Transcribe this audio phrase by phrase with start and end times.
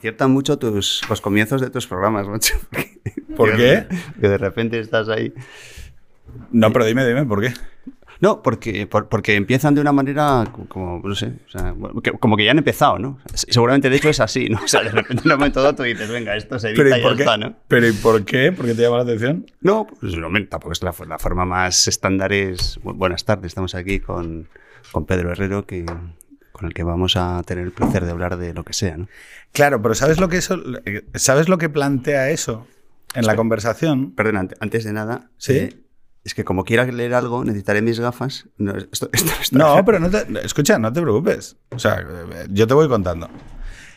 [0.00, 2.54] desconciertan mucho tus, los comienzos de tus programas, macho.
[3.36, 3.86] ¿Por qué?
[4.20, 5.32] Que de repente estás ahí.
[6.50, 7.52] No, pero dime, dime, ¿por qué?
[8.20, 12.12] No, porque, por- porque empiezan de una manera co- como, no sé, o sea, que-
[12.12, 13.18] como que ya han empezado, ¿no?
[13.34, 14.58] Seguramente, de hecho, es así, ¿no?
[14.64, 16.96] O sea, de repente en un momento dado tú dices, venga, esto se edita Pero
[16.96, 17.22] ¿y ya qué?
[17.22, 17.54] está, ¿no?
[17.68, 18.52] Pero ¿y por qué?
[18.52, 19.46] ¿Por qué te llama la atención?
[19.60, 22.80] No, pues no, tampoco es la, la forma más estándar es...
[22.82, 24.48] bu- Buenas tardes, estamos aquí con,
[24.92, 25.84] con Pedro Herrero, que,
[26.60, 29.08] con el que vamos a tener el placer de hablar de lo que sea, ¿no?
[29.52, 30.62] Claro, pero ¿sabes lo que eso,
[31.14, 32.66] ¿sabes lo que plantea eso
[33.14, 34.14] en la conversación?
[34.16, 35.52] Ante- antes de nada, ¿Sí?
[35.54, 35.80] eh,
[36.22, 38.46] es que como quiera leer algo, necesitaré mis gafas.
[38.58, 41.56] No, esto, esto- esto- No, pero no te, escucha, no te preocupes.
[41.70, 43.30] O sea, eh, yo te voy contando.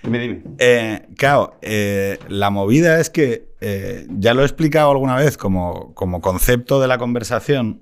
[0.04, 0.44] Dime, dime.
[0.60, 5.94] Eh, claro, eh, la movida es que eh, ya lo he explicado alguna vez como,
[5.96, 7.82] como concepto de la conversación.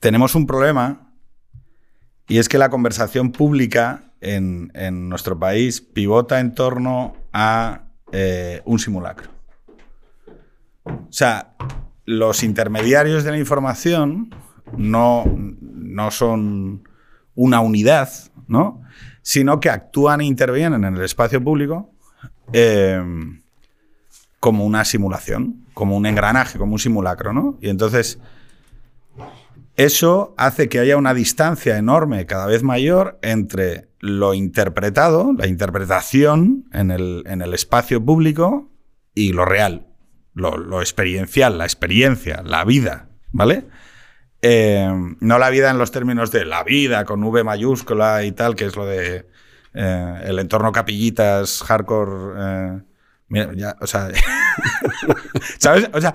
[0.00, 1.03] Tenemos un problema
[2.28, 8.62] y es que la conversación pública en, en nuestro país pivota en torno a eh,
[8.64, 9.28] un simulacro.
[10.84, 11.54] O sea,
[12.04, 14.34] los intermediarios de la información
[14.76, 16.88] no, no son
[17.34, 18.10] una unidad,
[18.46, 18.82] ¿no?
[19.22, 21.90] Sino que actúan e intervienen en el espacio público
[22.52, 23.02] eh,
[24.40, 27.58] como una simulación, como un engranaje, como un simulacro, ¿no?
[27.60, 28.18] Y entonces
[29.76, 36.66] eso hace que haya una distancia enorme, cada vez mayor, entre lo interpretado, la interpretación
[36.72, 38.70] en el, en el espacio público
[39.14, 39.86] y lo real,
[40.34, 43.64] lo, experiencial, la experiencia, la vida, ¿vale?
[44.42, 48.54] Eh, no la vida en los términos de la vida con V mayúscula y tal,
[48.54, 49.26] que es lo de
[49.72, 52.34] eh, el entorno capillitas, hardcore.
[52.36, 52.80] eh,
[53.28, 54.08] mira, ya, o sea,
[55.58, 55.88] ¿sabes?
[55.92, 56.14] O sea,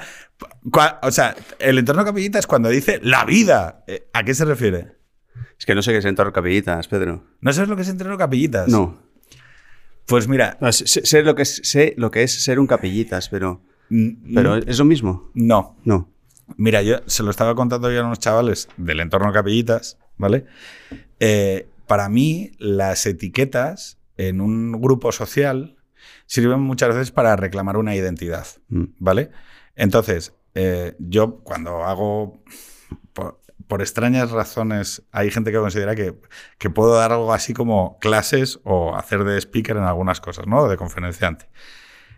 [1.01, 4.97] o sea, el entorno capillitas cuando dice la vida, eh, ¿a qué se refiere?
[5.57, 7.25] Es que no sé qué es entorno capillitas, Pedro.
[7.41, 8.67] ¿No sabes lo que es entorno capillitas?
[8.69, 9.01] No.
[10.05, 13.61] Pues mira, No, sé, lo que es, sé lo que es ser un capillitas, pero,
[13.89, 15.29] mm, pero ¿es lo mismo?
[15.33, 15.77] no.
[15.83, 16.09] No.
[16.57, 20.45] Mira, yo se lo estaba contando yo a unos chavales del entorno capillitas, ¿vale?
[21.19, 25.77] Eh, para mí, las etiquetas en un grupo social
[26.25, 28.83] sirven muchas veces para reclamar una identidad, Mm.
[28.99, 29.31] ¿vale?
[29.75, 32.43] Entonces, eh, yo cuando hago,
[33.13, 36.15] por, por extrañas razones, hay gente que considera que,
[36.57, 40.67] que puedo dar algo así como clases o hacer de speaker en algunas cosas, ¿no?
[40.67, 41.47] De conferenciante.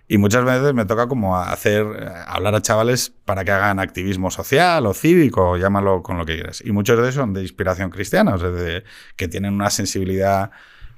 [0.08, 4.29] Y muchas veces me toca como hacer, eh, hablar a chavales para que hagan activismo
[4.31, 6.62] social o cívico, llámalo con lo que quieras.
[6.66, 8.84] Y muchos de esos son de inspiración cristiana, o sea, de-
[9.16, 10.52] que tienen una sensibilidad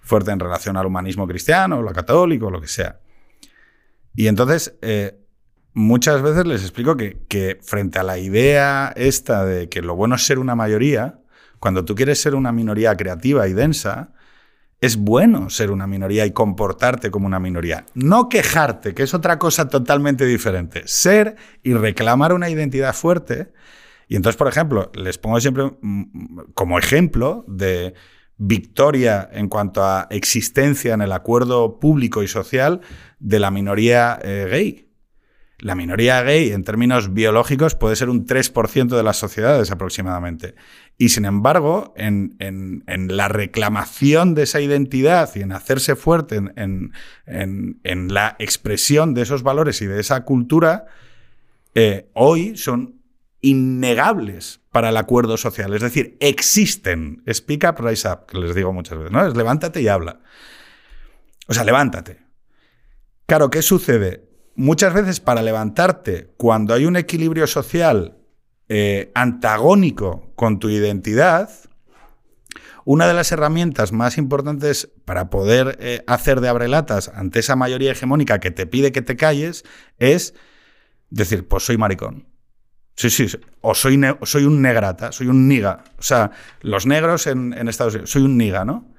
[0.03, 2.99] fuerte en relación al humanismo cristiano, o lo católico, lo que sea.
[4.15, 5.17] Y entonces, eh,
[5.73, 10.25] muchas veces les explico que, frente a la idea esta de que lo bueno es
[10.25, 11.19] ser una mayoría,
[11.59, 14.11] cuando tú quieres ser una minoría creativa y densa,
[14.81, 17.85] es bueno ser una minoría y comportarte como una minoría.
[17.93, 20.83] No quejarte, que es otra cosa totalmente diferente.
[20.85, 23.53] Ser y reclamar una identidad fuerte.
[24.09, 25.71] Y entonces, por ejemplo, les pongo siempre
[26.53, 27.93] como ejemplo de
[28.37, 32.81] victoria en cuanto a existencia en el acuerdo público y social
[33.19, 34.89] de la minoría eh, gay.
[35.59, 40.55] La minoría gay, en términos biológicos, puede ser un 3% de las sociedades aproximadamente.
[40.97, 46.93] Y sin embargo, en, la reclamación de esa identidad y en hacerse fuerte en
[48.13, 50.87] la expresión de esos valores y de esa cultura,
[51.75, 53.01] eh, hoy son
[53.43, 55.73] innegables para el acuerdo social.
[55.75, 57.21] Es decir, existen.
[57.31, 59.11] Speak up, rise up, que les digo muchas veces.
[59.11, 59.27] ¿no?
[59.27, 60.21] Es levántate y habla.
[61.47, 62.21] O sea, levántate.
[63.27, 64.27] Claro, ¿qué sucede?
[64.55, 68.17] Muchas veces para levantarte, cuando hay un equilibrio social
[68.69, 71.49] eh, antagónico con tu identidad,
[72.85, 77.91] una de las herramientas más importantes para poder eh, hacer de abrelatas ante esa mayoría
[77.91, 79.63] hegemónica que te pide que te calles
[79.99, 80.33] es
[81.09, 82.32] decir, pues soy maricón.
[82.95, 83.37] Sí, sí, sí.
[83.61, 85.83] o soy, soy un negrata, soy un niga.
[85.97, 86.31] O sea,
[86.61, 88.93] los negros en, Estados Unidos, soy un niga, ¿no?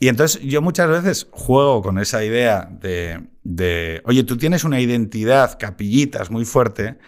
[0.00, 4.80] Y entonces yo muchas veces juego con esa idea de, de, oye, tú tienes una
[4.80, 6.98] identidad, capillitas, muy fuerte.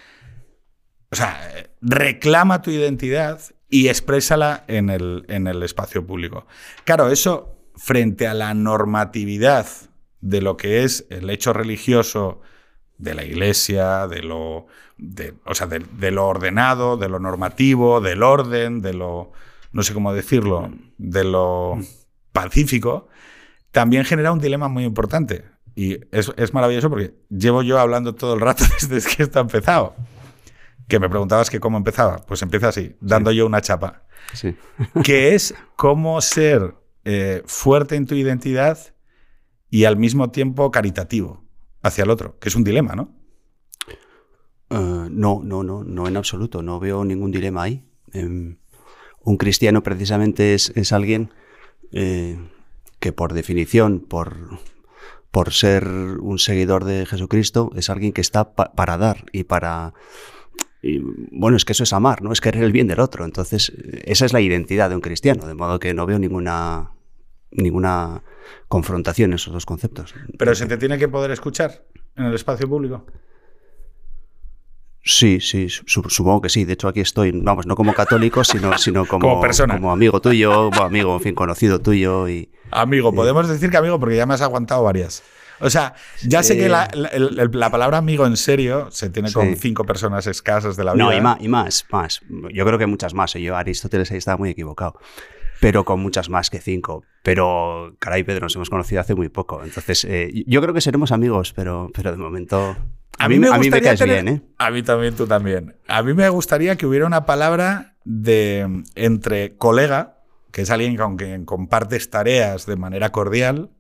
[1.11, 1.41] O sea,
[1.81, 6.47] reclama tu identidad y exprésala en el, en el espacio público.
[6.85, 9.67] Claro, eso frente a la normatividad
[10.21, 12.43] de lo que es el hecho religioso
[13.03, 14.67] de la iglesia, de lo,
[14.97, 19.33] de, o sea, de, de lo ordenado, de lo normativo, del orden, de lo,
[19.73, 21.79] no sé cómo decirlo, de lo
[22.33, 23.09] pacífico,
[23.73, 25.45] también genera un dilema muy importante.
[25.75, 29.43] Y es, es maravilloso porque llevo yo hablando todo el rato desde que esto ha
[29.43, 29.97] empezado.
[30.87, 32.19] Que me preguntabas que cómo empezaba.
[32.19, 34.05] Pues empieza así, dando yo una chapa.
[34.33, 34.55] Sí.
[35.03, 38.79] Que es cómo ser eh, fuerte en tu identidad
[39.71, 41.42] y al mismo tiempo caritativo
[41.83, 43.15] hacia el otro, que es un dilema, ¿no?
[44.71, 46.63] Uh, no, no, no, no en absoluto.
[46.63, 47.85] No veo ningún dilema ahí.
[48.15, 48.57] Um,
[49.21, 51.31] un cristiano precisamente es, es alguien
[51.93, 52.39] eh,
[52.99, 54.61] que por definición, por,
[55.31, 59.93] por ser un seguidor de Jesucristo, es alguien que está pa para dar y para...
[61.31, 62.33] Bueno, es que eso es amar, ¿no?
[62.33, 63.25] Es querer el bien del otro.
[63.25, 63.73] Entonces,
[64.05, 66.91] esa es la identidad de un cristiano, de modo que no veo ninguna,
[67.53, 68.25] ninguna
[68.69, 70.15] confrontación esos dos conceptos.
[70.39, 71.85] Pero se te tiene que poder escuchar
[72.17, 73.07] en el espacio público.
[75.05, 76.65] Sí, sí, supongo que sí.
[76.65, 79.75] De hecho, aquí estoy, vamos, no como católico, sino, sino como, como persona.
[79.75, 82.29] Como amigo tuyo, amigo, en fin, conocido tuyo.
[82.29, 85.23] Y, amigo, podemos decir que amigo porque ya me has aguantado varias.
[85.59, 85.95] O sea,
[86.27, 87.11] ya sé que la, la,
[87.51, 91.05] la, palabra amigo en serio se tiene con cinco personas escasas de la vida.
[91.05, 92.21] No, y más, y más, más.
[92.53, 93.35] Yo creo que muchas más.
[93.35, 94.99] Yo, Aristóteles ahí estaba muy equivocado.
[95.63, 97.05] Pero con muchas más que cinco.
[97.23, 99.63] Pero, caray, Pedro, nos hemos conocido hace muy poco.
[99.63, 102.77] Entonces, eh, yo creo que seremos amigos, pero, pero de momento.
[103.17, 104.43] A mí, me, a mí me caes tener, bien, ¿eh?
[104.59, 105.77] A mí también, tú también.
[105.87, 110.19] A mí me gustaría que hubiera una palabra de entre colega,
[110.51, 113.71] que es alguien con quien compartes tareas de manera cordial,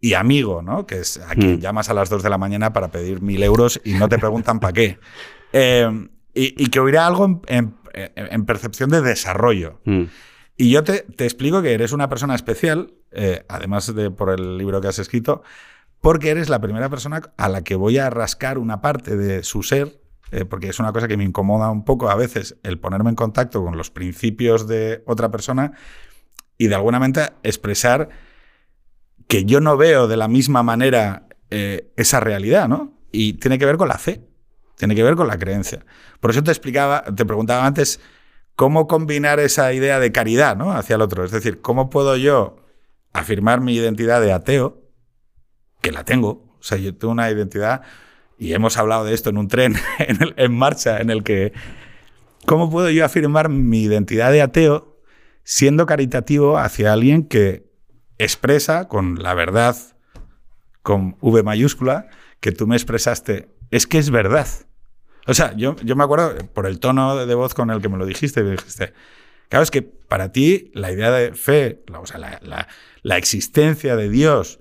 [0.00, 0.84] y amigo, ¿no?
[0.84, 1.60] Que es a quien mm.
[1.60, 4.58] llamas a las 2 de la mañana para pedir mil euros y no te preguntan
[4.58, 4.98] para qué.
[5.52, 5.90] Eh,
[6.32, 9.80] y, y, que hubiera algo en, en, en percepción de desarrollo.
[9.84, 10.04] Mm.
[10.60, 14.58] Y yo te, te, explico que eres una persona especial, eh, además de por el
[14.58, 15.42] libro que has escrito,
[16.02, 19.62] porque eres la primera persona a la que voy a rascar una parte de su
[19.62, 20.02] ser,
[20.32, 23.16] eh, porque es una cosa que me incomoda un poco a veces el ponerme en
[23.16, 25.72] contacto con los principios de otra persona
[26.58, 28.10] y de alguna manera expresar
[29.28, 32.92] que yo no veo de la misma manera eh, esa realidad, ¿no?
[33.12, 34.28] Y tiene que ver con la fe,
[34.76, 35.86] tiene que ver con la creencia.
[36.20, 37.98] Por eso te explicaba, te preguntaba antes
[38.56, 40.72] cómo combinar esa idea de caridad, ¿no?
[40.72, 41.24] Hacia el otro.
[41.24, 42.56] Es decir, cómo puedo yo
[43.12, 44.82] afirmar mi identidad de ateo,
[45.80, 46.56] que la tengo.
[46.58, 47.82] O sea, yo tengo una identidad,
[48.38, 51.52] y hemos hablado de esto en un tren en, en marcha, en el que,
[52.46, 54.90] ¿cómo puedo yo afirmar mi identidad de ateo
[55.44, 57.70] siendo caritativo hacia alguien que
[58.18, 59.76] expresa con la verdad,
[60.82, 62.08] con V mayúscula,
[62.40, 64.46] que tú me expresaste, es que es verdad.
[65.26, 67.98] O sea, yo, yo me acuerdo por el tono de voz con el que me
[67.98, 68.92] lo dijiste, me dijiste,
[69.48, 72.68] claro, es que para ti la idea de fe, o sea, la, la,
[73.02, 74.60] la existencia de Dios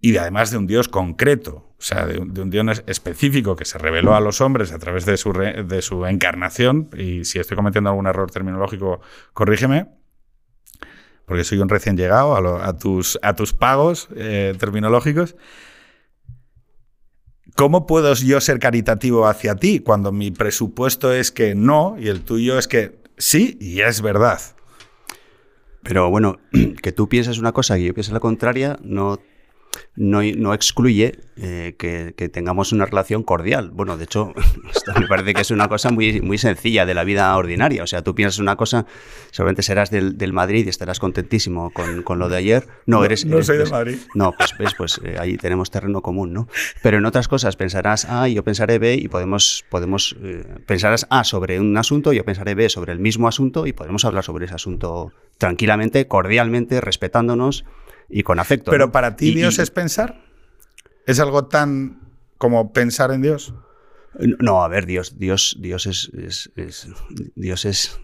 [0.00, 3.78] y de, además de un Dios concreto, o sea, de un, Dios específico que se
[3.78, 7.56] reveló a los hombres a través de su, re, de su encarnación, y si estoy
[7.56, 9.00] cometiendo algún error terminológico,
[9.32, 9.88] corrígeme,
[11.26, 15.34] porque soy un recién llegado a, tus, a tus pagos eh, terminológicos.
[17.56, 22.20] ¿Cómo puedo yo ser caritativo hacia ti cuando mi presupuesto es que no y el
[22.20, 24.38] tuyo es que sí y es verdad?
[25.82, 26.38] Pero bueno,
[26.82, 29.18] que tú pienses una cosa y yo piense la contraria no
[29.96, 33.70] no, no excluye eh, que, que, tengamos una relación cordial.
[33.70, 34.32] Bueno, de hecho,
[34.74, 37.82] esto me parece que es una cosa muy, muy sencilla de la vida ordinaria.
[37.82, 38.86] O sea, tú piensas una cosa,
[39.30, 42.66] seguramente serás del, del Madrid y estarás contentísimo con, con, lo de ayer.
[42.86, 43.26] No, eres.
[43.26, 43.98] No, eres, soy de Madrid.
[44.14, 46.48] No, pues ves, pues eh, ahí tenemos terreno común, ¿no?
[46.82, 51.24] Pero en otras cosas pensarás A, yo pensaré B y podemos, podemos eh, pensarás A
[51.24, 54.54] sobre un asunto, yo pensaré B sobre el mismo asunto y podemos hablar sobre ese
[54.54, 57.64] asunto tranquilamente, cordialmente, respetándonos
[58.08, 58.70] y con afecto.
[58.70, 58.92] Pero ¿no?
[58.92, 60.24] para ti y, Dios y, es pensar.
[61.06, 62.00] ¿Es algo tan
[62.38, 63.54] como pensar en Dios?
[64.18, 66.88] No, a ver, Dios, Dios, Dios es, es, es
[67.34, 68.00] Dios es,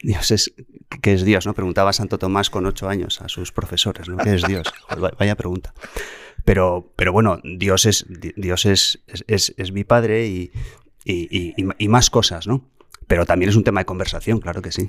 [0.00, 0.54] Dios es,
[1.02, 1.46] ¿qué es Dios?
[1.46, 1.54] ¿No?
[1.54, 4.18] Preguntaba Santo Tomás con ocho años a sus profesores, ¿no?
[4.18, 4.72] ¿Qué es Dios?
[5.18, 5.74] Vaya pregunta.
[6.44, 8.06] Pero, pero bueno, Dios es,
[8.36, 10.52] Dios es, es, es mi padre y,
[11.04, 12.64] y, y, más cosas, ¿no?
[13.08, 14.88] Pero también es un tema de conversación, claro que sí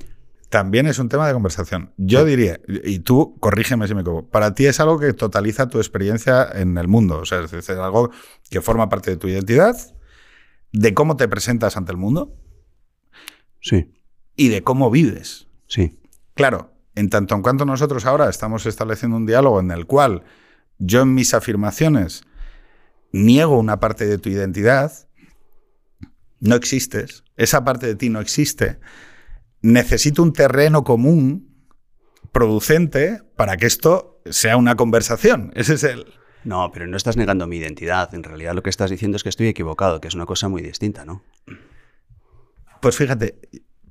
[0.50, 1.94] también es un tema de conversación.
[1.98, 5.78] Yo diría, y tú corrígeme si me equivoco, para ti es algo que totaliza tu
[5.78, 8.12] experiencia en el mundo, o sea, es decir, algo
[8.50, 9.76] que forma parte de tu identidad,
[10.72, 12.36] de cómo te presentas ante el mundo.
[13.62, 13.92] Sí.
[14.36, 15.48] Y de cómo vives.
[15.68, 16.00] Sí.
[16.34, 20.24] Claro, en tanto en cuanto nosotros ahora estamos estableciendo un diálogo en el cual
[20.78, 22.24] yo en mis afirmaciones
[23.12, 24.92] niego una parte de tu identidad,
[26.40, 28.80] no existes, esa parte de ti no existe
[29.68, 31.68] necesito un terreno común
[32.32, 35.52] producente para que esto sea una conversación.
[35.56, 36.06] Ese es el...
[36.44, 38.14] No, pero no estás negando mi identidad.
[38.14, 40.62] En realidad lo que estás diciendo es que estoy equivocado, que es una cosa muy
[40.62, 41.24] distinta, ¿no?
[42.80, 43.36] Pues fíjate,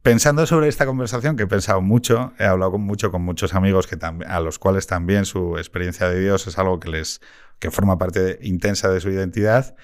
[0.00, 3.86] pensando sobre esta conversación, que he pensado mucho, he hablado con mucho con muchos amigos
[3.86, 7.20] que a los cuales también su experiencia de Dios es algo que les
[7.58, 9.76] que forma parte de, intensa de su identidad,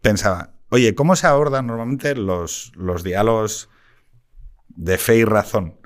[0.00, 3.68] pensaba, oye, ¿cómo se abordan normalmente los, los diálogos
[4.68, 5.76] de fe y razón.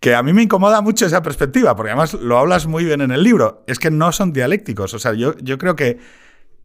[0.00, 3.10] que a mí me incomoda mucho esa perspectiva, porque además lo hablas muy bien en
[3.10, 5.98] el libro, es que no son dialécticos, o sea, yo, yo creo que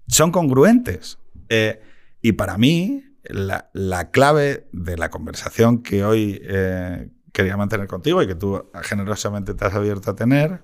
[0.07, 1.19] son congruentes.
[1.47, 1.81] Eh,
[2.21, 8.27] y para mí, la, clave de la conversación que hoy eh, quería mantener contigo y
[8.27, 10.63] que tú generosamente te has abierto a tener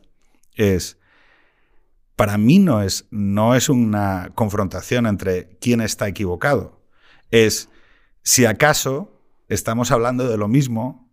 [0.56, 0.98] es,
[2.15, 6.82] para mí no es, no es una confrontación entre quién está equivocado,
[7.32, 7.70] es
[8.24, 9.14] si acaso
[9.50, 11.10] estamos hablando de lo mismo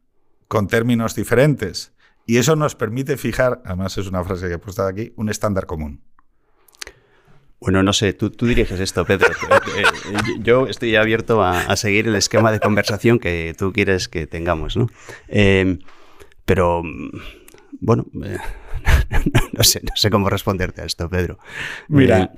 [0.48, 1.92] con términos diferentes.
[2.26, 5.66] Y eso nos permite fijar, además es una frase que he puesto aquí, un estándar
[5.66, 6.02] común.
[7.62, 9.28] Bueno, no sé, tú, diriges esto, Pedro.
[9.76, 14.26] Eh, eh, yo estoy abierto a, seguir el esquema de conversación que tú quieres que
[14.26, 14.88] tengamos, ¿no?
[15.28, 15.78] Eh,
[16.44, 16.82] pero,
[17.80, 21.38] bueno, no, sé, no sé cómo responderte a esto, Pedro.
[21.88, 22.32] Mira,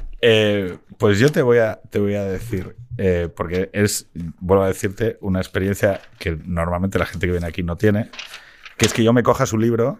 [0.99, 2.77] pues yo te voy a, te voy a decir,
[3.37, 4.09] porque es,
[4.41, 8.11] vuelvo a decirte, una experiencia que normalmente la gente que viene aquí no tiene,
[8.77, 9.99] que es que yo me coja su libro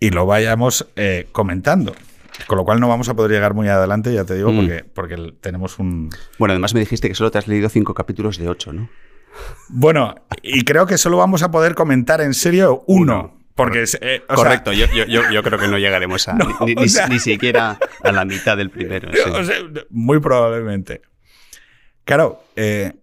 [0.00, 0.86] y lo vayamos
[1.32, 1.94] comentando.
[2.46, 4.56] Con lo cual no vamos a poder llegar muy adelante, ya te digo, mm.
[4.56, 6.10] porque, porque tenemos un...
[6.38, 8.88] Bueno, además me dijiste que solo te has leído cinco capítulos de ocho, ¿no?
[9.68, 13.36] Bueno, y creo que solo vamos a poder comentar en serio uno.
[13.54, 14.86] Porque, eh, Correcto, yo,
[15.42, 16.38] creo que no llegaremos a
[17.08, 19.10] ni, siquiera a la mitad del primero.
[19.90, 21.02] muy probablemente.
[22.08, 22.94] Claro, eh,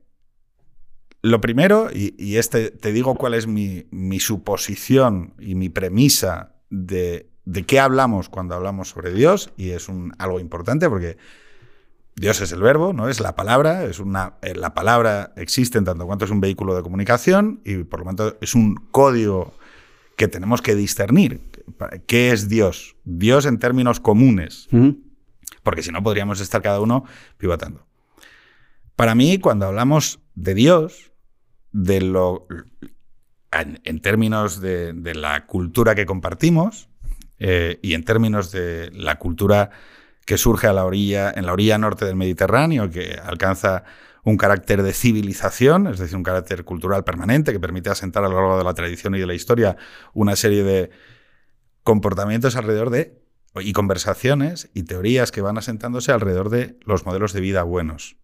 [1.22, 7.30] lo primero, y, este te digo cuál es mi, mi suposición y mi premisa de
[7.46, 11.18] de qué hablamos cuando hablamos sobre Dios y es un, algo importante porque
[12.16, 15.86] Dios es el verbo, no es la palabra, es una, eh, la palabra existe en
[15.86, 19.54] tanto cuanto es un vehículo de comunicación y por lo tanto es un código
[20.18, 21.42] que tenemos que discernir.
[22.08, 22.96] ¿Qué es Dios?
[23.04, 24.70] Dios en términos comunes,
[25.62, 27.04] porque si no podríamos estar cada uno
[27.38, 27.86] pivotando.
[28.96, 31.12] Para mí, cuando hablamos de Dios,
[31.72, 32.48] de lo,
[33.52, 36.90] en, términos de, la cultura que compartimos,
[37.38, 39.72] eh, y en términos de la cultura
[40.26, 43.84] que surge a la orilla, en la orilla norte del Mediterráneo, que alcanza
[44.24, 48.36] un carácter de civilización, es decir, un carácter cultural permanente que permite asentar a lo
[48.36, 49.78] largo de la tradición y de la historia
[50.14, 50.90] una serie de
[51.84, 53.22] comportamientos alrededor de
[53.62, 58.18] y conversaciones y teorías que van asentándose alrededor de los modelos de vida buenos.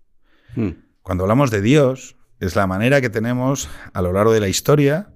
[0.55, 0.72] Hmm.
[1.01, 5.13] Cuando hablamos de Dios, es la manera que tenemos a lo largo de la historia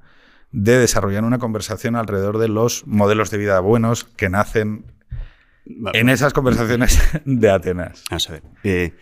[0.51, 4.86] de desarrollar una conversación alrededor de los modelos de vida buenos que nacen
[5.94, 8.04] en esas conversaciones de Atenas.
[8.10, 8.44] a ver.
[8.63, 8.94] Eh,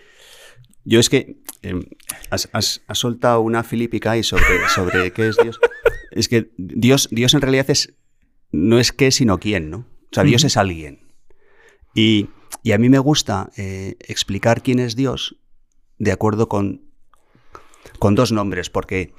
[0.85, 1.83] yo es que em,
[2.29, 5.59] has, soltado una filípica y sobre, sobre qué es Dios.
[6.15, 7.95] Es que Dios, Dios en realidad es,
[8.51, 9.77] no es qué, sino quién, ¿no?
[9.79, 10.99] O sea, Dios es alguien.
[11.95, 12.29] Y,
[12.71, 15.37] a mí me gusta eh, explicar quién es Dios
[15.97, 16.81] de acuerdo con,
[18.00, 19.13] con dos nombres, porque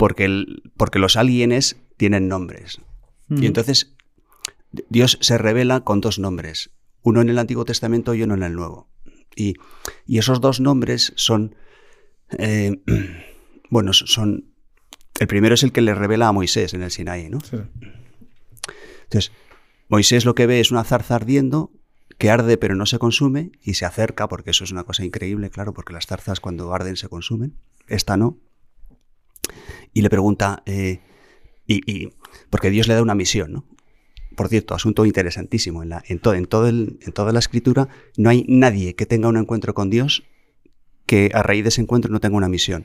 [0.00, 0.46] porque,
[0.78, 2.80] porque los alienes tienen nombres.
[3.28, 3.94] Y entonces
[4.88, 6.70] Dios se revela con dos nombres,
[7.02, 8.88] uno en el Antiguo Testamento y uno en el Nuevo.
[9.36, 9.56] Y,
[10.08, 11.54] esos dos nombres son,
[12.38, 12.80] eh,
[13.70, 14.54] bueno, son,
[15.18, 17.40] el primero es el que le revela a Moisés en el Sinaí, ¿no?
[19.02, 19.32] Entonces,
[19.90, 21.72] Moisés lo que ve es una zarza ardiendo
[22.20, 25.48] que arde pero no se consume y se acerca, porque eso es una cosa increíble,
[25.48, 27.56] claro, porque las zarzas cuando arden se consumen,
[27.88, 28.38] esta no,
[29.94, 31.00] y le pregunta, eh,
[31.66, 32.10] y,
[32.50, 33.64] porque Dios le da una misión, ¿no?
[34.36, 35.82] Por cierto, asunto interesantísimo.
[35.82, 39.06] En, la, en, todo, en, todo el, en toda la escritura no hay nadie que
[39.06, 40.24] tenga un encuentro con Dios
[41.06, 42.84] que a raíz de ese encuentro no tenga una misión.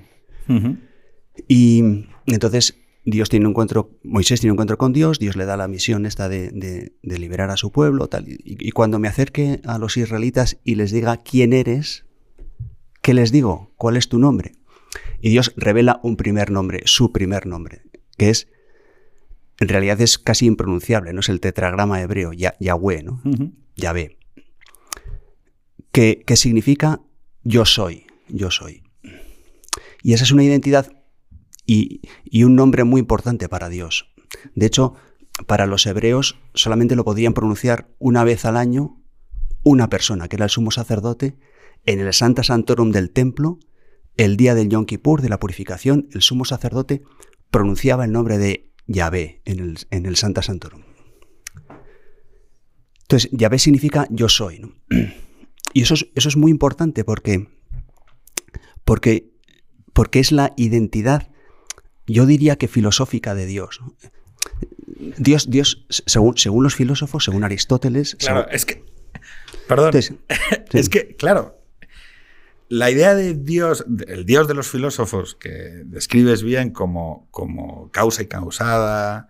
[1.48, 5.58] Y entonces Dios tiene un encuentro, Moisés tiene un encuentro con Dios, Dios le da
[5.58, 8.28] la misión esta de, liberar a su pueblo, tal.
[8.28, 12.06] Y, y, cuando me acerque a los israelitas y les diga quién eres,
[13.04, 13.72] ¿qué les digo?
[13.78, 14.54] ¿Cuál es tu nombre?
[15.22, 17.84] Y Dios revela un primer nombre, su primer nombre,
[18.18, 18.48] que es,
[19.60, 23.22] en realidad es casi impronunciable, no es el tetragrama hebreo, Yahweh, ¿no?
[23.76, 24.18] Yahvé.
[25.92, 27.02] Que, que significa
[27.44, 28.84] yo soy, yo soy.
[30.02, 30.92] Y esa es una identidad
[31.66, 32.02] y,
[32.44, 34.14] un nombre muy importante para Dios.
[34.54, 34.94] De hecho,
[35.48, 39.02] para los hebreos solamente lo podían pronunciar una vez al año
[39.64, 41.38] una persona, que era el sumo sacerdote,
[41.86, 43.60] en el Santa Santorum del templo,
[44.18, 47.04] el día del Yom Kippur, de la purificación, el sumo sacerdote
[47.52, 50.84] pronunciaba el nombre de Yahvé en el, en Santa Santorum.
[53.04, 54.62] Entonces, Yahvé significa yo soy.
[55.74, 57.50] Y eso es, eso es muy importante porque,
[58.84, 59.34] porque,
[59.94, 61.30] porque es la identidad,
[62.08, 63.82] yo diría que filosófica de Dios.
[65.18, 68.16] Dios, Dios según, según los filósofos, según Aristóteles.
[68.20, 68.84] Claro, es que.
[69.68, 69.92] Perdón.
[70.74, 71.60] es que, claro,
[72.70, 75.50] la idea de Dios, el Dios de los filósofos, que
[75.86, 79.28] describes bien como, como causa y causada,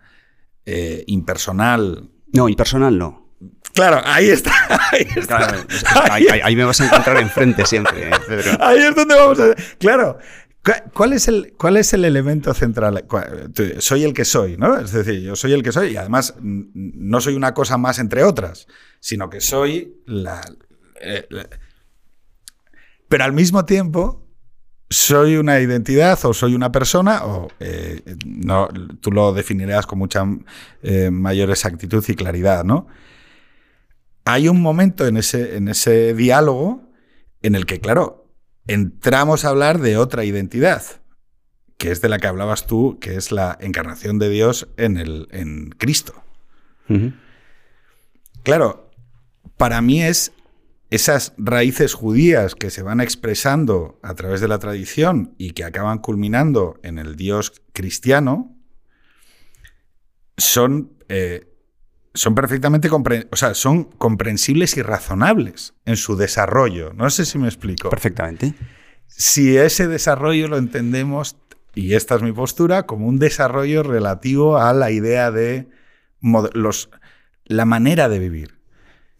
[0.64, 2.10] eh, impersonal.
[2.32, 3.26] No, impersonal no.
[3.74, 4.52] Claro, ahí está.
[4.92, 5.38] Ahí, está.
[5.38, 8.56] Claro, es- es- ahí, ahí- ahí me vas a encontrar enfrente siempre, Pedro.
[8.64, 9.54] Ahí es donde vamos a.
[9.78, 10.18] Claro.
[10.66, 13.06] ¿Cu- ¿Cuál es, el, ¿Cuál es el elemento central?
[13.78, 14.76] Soy el que soy, ¿no?
[14.78, 18.24] Es decir, yo soy el que soy y además no soy una cosa más entre
[18.24, 18.66] otras,
[19.00, 20.02] sino que soy
[21.00, 21.48] eh, la-
[23.08, 24.26] pero al mismo tiempo,
[24.90, 28.68] soy una identidad o soy una persona, o eh, no,
[29.00, 30.24] tú lo definirás con mucha
[30.82, 32.86] eh, mayor exactitud y claridad, ¿no?
[34.24, 36.88] Hay un momento en ese, en ese diálogo
[37.42, 38.25] en el que, claro,
[38.66, 40.82] entramos a hablar de otra identidad,
[41.78, 45.28] que es de la que hablabas tú, que es la encarnación de Dios en, el,
[45.30, 46.14] en Cristo.
[48.42, 48.90] Claro,
[49.56, 50.32] para mí es
[50.90, 55.98] esas raíces judías que se van expresando a través de la tradición y que acaban
[55.98, 58.56] culminando en el Dios cristiano,
[60.36, 61.48] son, eh,
[62.16, 66.92] son perfectamente o sea, son comprensibles y razonables en su desarrollo.
[66.94, 67.90] No sé si me explico.
[67.90, 68.54] Perfectamente.
[69.06, 71.36] Si ese desarrollo lo entendemos,
[71.74, 75.68] y esta es mi postura, como un desarrollo relativo a la idea de
[76.54, 76.90] los,
[77.44, 78.56] la manera de vivir.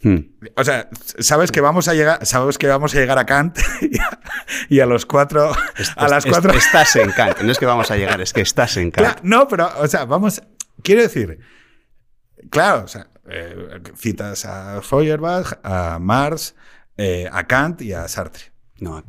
[0.02, 0.18] Hmm.
[0.56, 0.88] O sea,
[1.18, 4.20] sabes que vamos a llegar, sabes que vamos a llegar a Kant y a,
[4.68, 5.52] y a los cuatro,
[5.96, 6.52] a las cuatro.
[6.52, 7.40] Estás en Kant.
[7.40, 9.06] No es que vamos a llegar, es que estás en Kant.
[9.06, 10.42] Claro, no, pero, o sea, vamos,
[10.82, 11.40] quiero decir,
[12.50, 16.54] claro, o sea, eh, citas a Feuerbach, a Marx,
[16.96, 18.44] eh, a Kant y a Sartre.
[18.80, 19.02] No,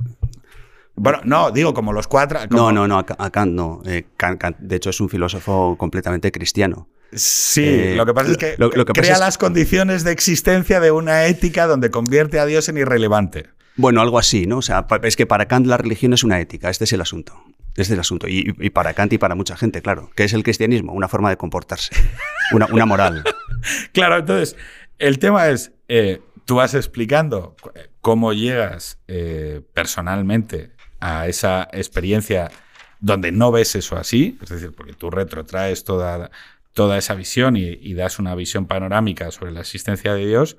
[0.95, 2.39] Bueno, no, digo como los cuatro.
[2.41, 3.81] no, como- no, no, a Ka- a Kant no.
[3.85, 6.89] Eh, Kant- Kant, de hecho, es un filósofo completamente cristiano.
[7.13, 10.03] Sí, Eh, lo que pasa es que, lo- lo que pasa crea es- las condiciones
[10.03, 13.45] de existencia de una ética donde convierte a Dios en irrelevante.
[13.75, 14.57] Bueno, algo así, ¿no?
[14.57, 17.39] O sea, es que para Kant la religión es una ética, este es el asunto.
[17.77, 18.27] Es el asunto.
[18.27, 20.09] Y, para Kant y para mucha gente, claro.
[20.15, 20.91] ¿Qué es el cristianismo?
[20.93, 21.95] Una forma de comportarse.
[22.51, 23.23] Una, una moral.
[23.91, 24.55] Claro, entonces,
[24.99, 32.51] el tema es, eh, tú vas explicando cu- cómo llegas eh, personalmente a esa experiencia
[32.99, 36.29] donde no ves eso así, es decir, porque tú retrotraes toda,
[36.73, 40.57] toda esa visión y, y das una visión panorámica sobre la existencia de Dios,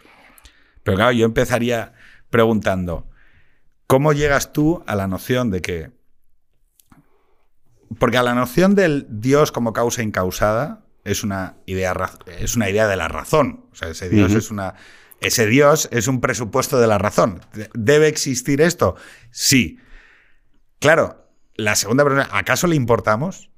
[0.83, 1.93] pero claro, yo empezaría
[2.31, 3.09] preguntando,
[3.87, 5.91] ¿cómo llegas tú a la noción de que...
[7.99, 11.95] Porque a la noción del Dios como causa incausada es una idea,
[12.39, 13.65] es una idea de la razón.
[13.73, 14.75] O sea, ese Dios es una.
[15.21, 17.41] Ese Dios es un presupuesto de la razón.
[17.55, 18.95] De- ¿Debe existir esto?
[19.31, 19.79] Sí.
[20.81, 23.51] Claro, la segunda pregunta, ¿acaso le importamos?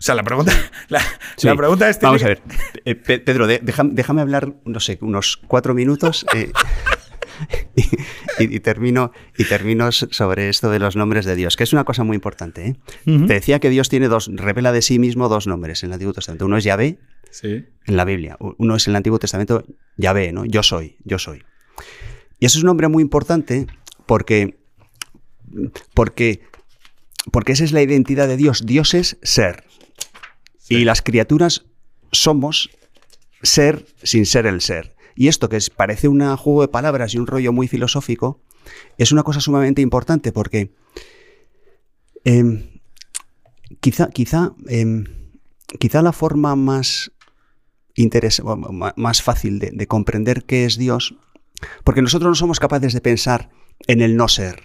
[0.00, 0.52] O sea, la pregunta,
[0.88, 1.00] la,
[1.36, 1.46] Sí.
[1.46, 2.00] la pregunta es...
[2.00, 2.58] Vamos a ¿tiene- ver.
[2.84, 6.50] Eh, Pe- Pedro, de- déjame, déjame hablar, no sé, unos cuatro minutos eh,
[7.76, 7.82] y,
[8.38, 11.84] y- y termino, y termino sobre esto de los nombres de Dios, que es una
[11.84, 12.66] cosa muy importante.
[12.66, 12.76] ¿eh?
[13.04, 16.12] Te decía que Dios tiene dos, revela de sí mismo dos nombres en el Antiguo
[16.12, 16.46] Testamento.
[16.46, 16.98] Uno es Yahvé,
[17.30, 17.64] Sí.
[17.86, 18.36] en la Biblia.
[18.38, 19.64] Uno es en el Antiguo Testamento
[19.96, 20.44] Yahvé, ¿no?
[20.44, 21.42] Yo soy, yo soy.
[22.38, 23.66] Y eso es un nombre muy importante
[24.06, 24.56] porque,
[25.94, 26.40] porque,
[27.32, 28.64] porque esa es la identidad de Dios.
[28.66, 29.64] Dios es ser.
[30.68, 31.66] Y las criaturas
[32.12, 32.70] somos
[33.42, 34.93] ser sin ser el ser.
[35.14, 38.40] Y esto que es, parece un juego de palabras y un rollo muy filosófico,
[38.98, 40.72] es una cosa sumamente importante porque
[42.24, 42.80] em,
[43.80, 45.04] quizá, quizá, em,
[45.78, 47.10] quizá la forma más
[48.56, 51.14] ma- más fácil de, de comprender qué es Dios,
[51.84, 53.50] porque nosotros no somos capaces de pensar
[53.86, 54.62] en el no ser.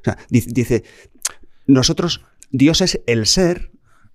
[0.00, 0.84] O sea, dice, dice,
[1.66, 3.70] nosotros, Dios es el ser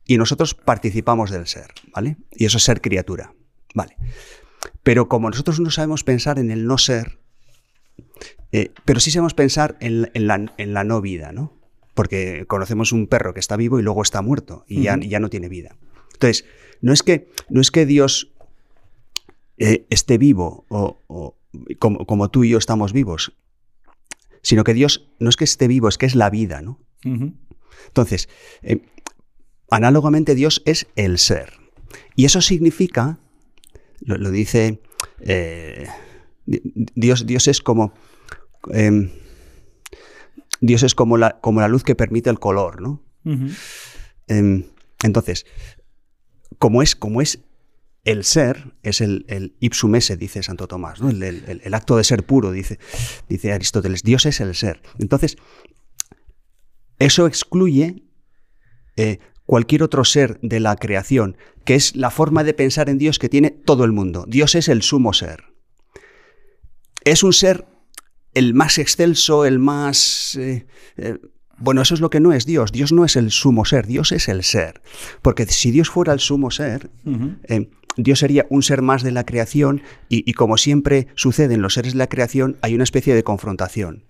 [0.06, 2.18] y nosotros participamos del ser, ¿vale?
[2.32, 3.34] Y eso es ser criatura,
[3.74, 3.96] ¿vale?
[4.84, 7.20] Pero como nosotros no sabemos pensar en el no ser,
[8.52, 11.54] eh, pero sí sabemos pensar en, en la, en la no vida, ¿no?
[11.94, 15.30] Porque conocemos un perro que está vivo y luego está muerto y ya, ya no
[15.30, 15.76] tiene vida.
[16.14, 16.46] Entonces,
[16.82, 18.32] no es que, no es que Dios
[19.58, 21.38] eh, esté vivo o, o
[21.80, 23.34] como, como tú y yo estamos vivos,
[24.42, 26.80] sino que Dios no es que esté vivo, es que es la vida, ¿no?
[27.88, 28.30] Entonces,
[28.62, 28.82] eh,
[29.70, 31.54] análogamente Dios es el ser.
[32.16, 33.20] Y eso significa,
[34.08, 34.82] lo, lo dice,
[35.20, 35.86] eh,
[36.46, 36.62] di-
[36.96, 37.94] Dios, Dios es como...
[38.74, 39.12] em,
[40.60, 43.04] Dios es como la, como la luz que permite el color, ¿no?
[44.28, 44.64] Em,
[45.04, 45.46] entonces,
[46.58, 47.40] como es, como es
[48.06, 51.10] el ser, es el, el ipsum esse, dice Santo Tomás, ¿no?
[51.10, 52.80] el, el- el- el acto de ser puro, dice,
[53.30, 54.02] dice Aristóteles.
[54.02, 54.82] Dios es el ser.
[54.98, 55.38] Entonces,
[57.00, 58.04] eso excluye
[58.96, 63.18] eh, cualquier otro ser de la creación, que es la forma de pensar en Dios
[63.18, 64.26] que tiene todo el mundo.
[64.28, 65.46] Dios es el sumo ser.
[67.04, 67.66] Es un ser
[68.36, 70.36] el más excelso, el más...
[70.36, 71.18] eh, eh,
[71.60, 72.72] bueno, eso es lo que no es Dios.
[72.72, 74.82] Dios no es el sumo ser, Dios es el ser.
[75.24, 76.92] Porque si Dios fuera el sumo ser,
[77.48, 81.74] eh, Dios sería un ser más de la creación y, como siempre sucede en los
[81.74, 84.06] seres de la creación, hay una especie de confrontación.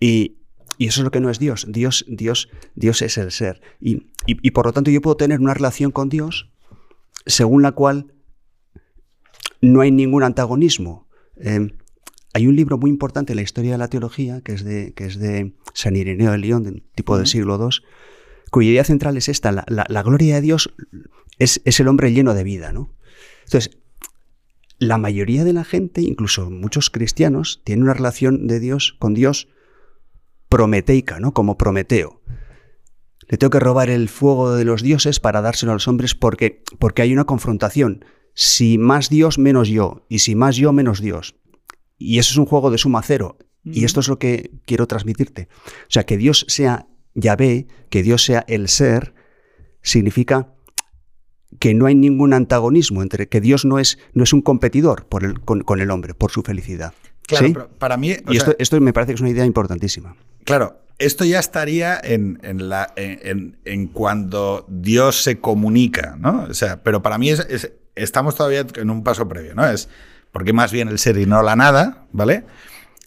[0.00, 0.38] Y,
[0.78, 1.66] eso es lo que no es Dios.
[1.68, 3.60] Dios, Dios, Dios es el ser.
[3.80, 6.50] Y, por lo tanto yo puedo tener una relación con Dios
[7.26, 8.12] según la cual
[9.60, 11.08] no hay ningún antagonismo.
[11.36, 11.70] Em,
[12.34, 15.04] hay un libro muy importante en la historia de la teología, que es de, que
[15.04, 17.84] es de San Ireneo de León, del tipo del siglo II,
[18.50, 20.74] cuya idea central es esta, la, gloria de Dios
[21.38, 22.94] es, el hombre lleno de vida, ¿no?
[23.44, 23.78] Entonces,
[24.78, 29.48] la mayoría de la gente, incluso muchos cristianos, tienen una relación de Dios con Dios
[30.52, 31.32] prometeica, ¿no?
[31.32, 32.20] Como Prometeo.
[33.26, 36.62] Le tengo que robar el fuego de los dioses para dárselo a los hombres porque,
[36.78, 38.04] porque hay una confrontación.
[38.34, 40.04] Si más Dios, menos yo.
[40.10, 41.36] Y si más yo, menos Dios.
[41.96, 43.38] Y eso es un juego de suma cero.
[43.64, 45.48] Y esto es lo que quiero transmitirte.
[45.64, 49.14] O sea, que Dios sea Yahvé, que Dios sea el ser,
[49.82, 50.52] significa
[51.60, 55.24] que no hay ningún antagonismo entre que Dios no es, no es un competidor por
[55.24, 56.92] el, con, el hombre, por su felicidad.
[57.22, 58.16] Claro, para mí.
[58.28, 60.16] Y esto, me parece que es una idea importantísima.
[60.44, 66.46] Claro, esto ya estaría en, la, en, cuando Dios se comunica, ¿no?
[66.48, 69.66] O sea, pero para mí es, estamos todavía en un paso previo, ¿no?
[69.66, 69.88] Es
[70.32, 72.44] porque más bien el ser y no la nada, ¿vale?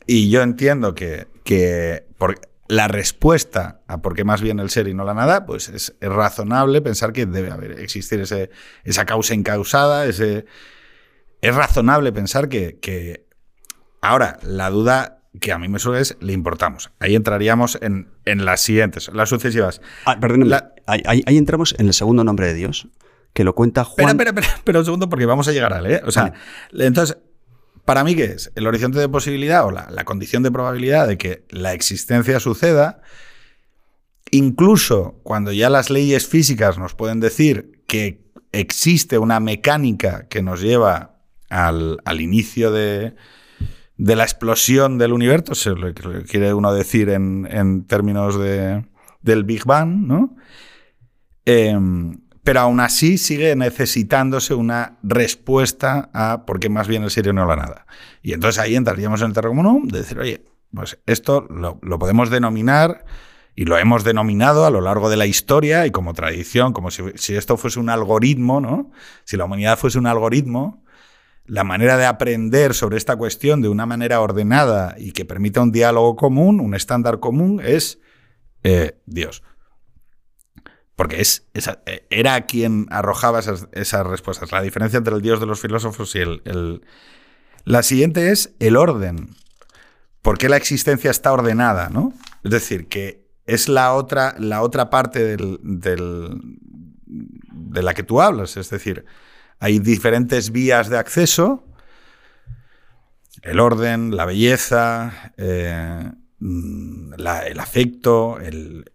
[0.06, 2.06] Y yo entiendo que, que
[2.68, 5.96] la respuesta a por qué más bien el ser y no la nada, pues es,
[6.02, 8.50] razonable pensar que debe haber, existir ese,
[8.84, 10.46] esa causa incausada, ese,
[11.42, 13.26] es razonable pensar que,
[14.02, 16.92] Ahora, la duda que a mí me suele es, le importamos.
[17.00, 19.82] Ahí entraríamos en, en las siguientes, las sucesivas.
[20.06, 20.52] Ah, perdón,
[20.86, 22.88] ahí, entramos en el segundo nombre de Dios,
[23.34, 24.10] que lo cuenta Juan.
[24.10, 25.86] Espera, espera, espera, un segundo porque vamos a llegar a él.
[25.88, 26.02] ¿eh?
[26.06, 26.34] O sea,
[26.72, 27.18] entonces,
[27.86, 28.52] ¿Para mí qué es?
[28.56, 33.02] El horizonte de posibilidad o la, condición de probabilidad de que la existencia suceda,
[34.32, 40.62] incluso cuando ya las leyes físicas nos pueden decir que existe una mecánica que nos
[40.62, 41.20] lleva
[41.50, 43.16] al, inicio de,
[43.98, 48.86] la explosión del universo, se lo quiere uno decir en, términos de,
[49.22, 50.36] del Big Bang, ¿no?
[51.46, 57.34] Em, pero aún así sigue necesitándose una respuesta a por qué más bien el serio
[57.34, 57.88] no la nada.
[58.22, 63.04] Y entonces ahí entraríamos en el terreno de decir, oye, pues esto lo, podemos denominar
[63.56, 67.04] y lo hemos denominado a lo largo de la historia y como tradición, como si,
[67.36, 68.92] esto fuese un algoritmo, ¿no?
[69.24, 70.84] Si la humanidad fuese un algoritmo,
[71.48, 75.72] la manera de aprender sobre esta cuestión de una manera ordenada y que permita un
[75.72, 78.00] diálogo común, un estándar común, es
[78.64, 79.44] eh, Dios.
[80.96, 84.52] Porque es, eh, era quien arrojaba esas, respuestas.
[84.52, 86.82] La diferencia entre el dios de los filósofos y el,
[87.64, 89.36] La siguiente es el orden.
[90.22, 91.90] ¿Por qué la existencia está ordenada?
[91.90, 92.14] ¿no?
[92.44, 98.58] Es decir, que es la otra, la otra parte del, de la que tú hablas.
[98.58, 99.06] Es decir,
[99.60, 101.64] hay diferentes vías de acceso.
[103.42, 108.86] El orden, la belleza, eh, mm, el afecto, el,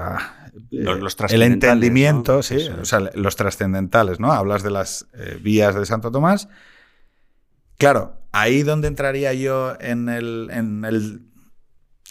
[0.00, 4.30] Ah, los, el entendimiento, sí, o sea, los trascendentales, ¿no?
[4.32, 6.48] Hablas de las eh, vías de Santo Tomás.
[7.78, 11.22] Claro, ahí donde entraría yo en, el, en, el,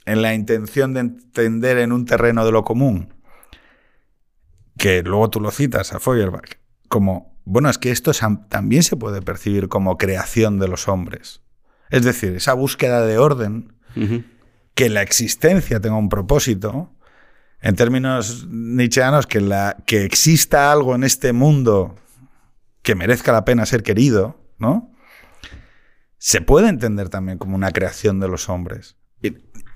[0.05, 3.13] en la intención de entender en un terreno de lo común,
[4.77, 8.11] que luego tú lo citas a Feuerbach, como, bueno, es que esto
[8.49, 11.41] también se puede percibir como creación de los hombres.
[11.89, 13.73] Es decir, esa búsqueda de orden,
[14.75, 16.93] que la existencia tenga un propósito,
[17.61, 21.95] en términos nietzscheanos, que, la, que exista algo en este mundo
[22.83, 24.91] que merezca la pena ser querido, ¿no?
[26.19, 28.96] Se puede entender también como una creación de los hombres.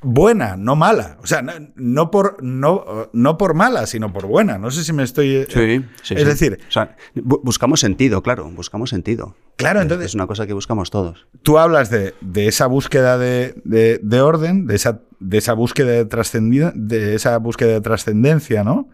[0.04, 1.18] Buena, no mala.
[1.22, 1.44] O sea,
[1.76, 4.58] no, por, no, no por mala, sino por buena.
[4.58, 5.36] No sé si me estoy.
[5.36, 6.16] Eh, sí, sí.
[6.18, 6.60] Es decir.
[7.14, 9.36] buscamos sentido, claro, buscamos sentido.
[9.58, 10.08] Claro, entonces.
[10.08, 11.28] Es una cosa que buscamos todos.
[11.44, 17.16] Tú hablas de, esa búsqueda de, de, orden, de esa, de esa búsqueda de de
[17.16, 18.90] esa búsqueda de trascendencia, ¿no?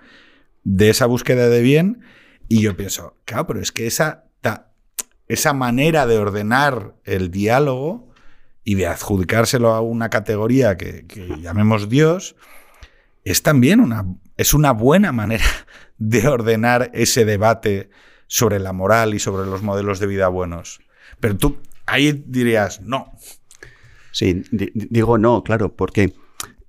[0.66, 2.02] De esa búsqueda de bien.
[2.50, 4.26] Y yo pienso, claro, pero es que esa,
[5.28, 8.07] esa manera de ordenar el diálogo
[8.68, 11.06] y de adjudicárselo a una categoría que,
[11.40, 12.36] llamemos Dios,
[13.24, 15.46] es también una, es una buena manera
[15.98, 17.90] de ordenar ese debate
[18.28, 20.82] sobre la moral y sobre los modelos de vida buenos.
[21.22, 23.14] Pero tú ahí dirías, no.
[24.12, 26.14] Sí, digo no, claro, porque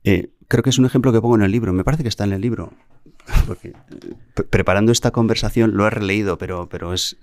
[0.04, 1.72] eh, creo que es un ejemplo que pongo en el libro.
[1.72, 2.74] Me parece que está en el libro.
[3.46, 7.18] Porque eh, preparando esta conversación lo he releído, pero, pero es,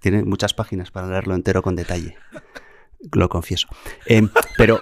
[0.00, 2.16] tiene muchas páginas para leerlo entero con detalle
[3.12, 3.68] lo confieso.
[4.06, 4.80] Em, pero,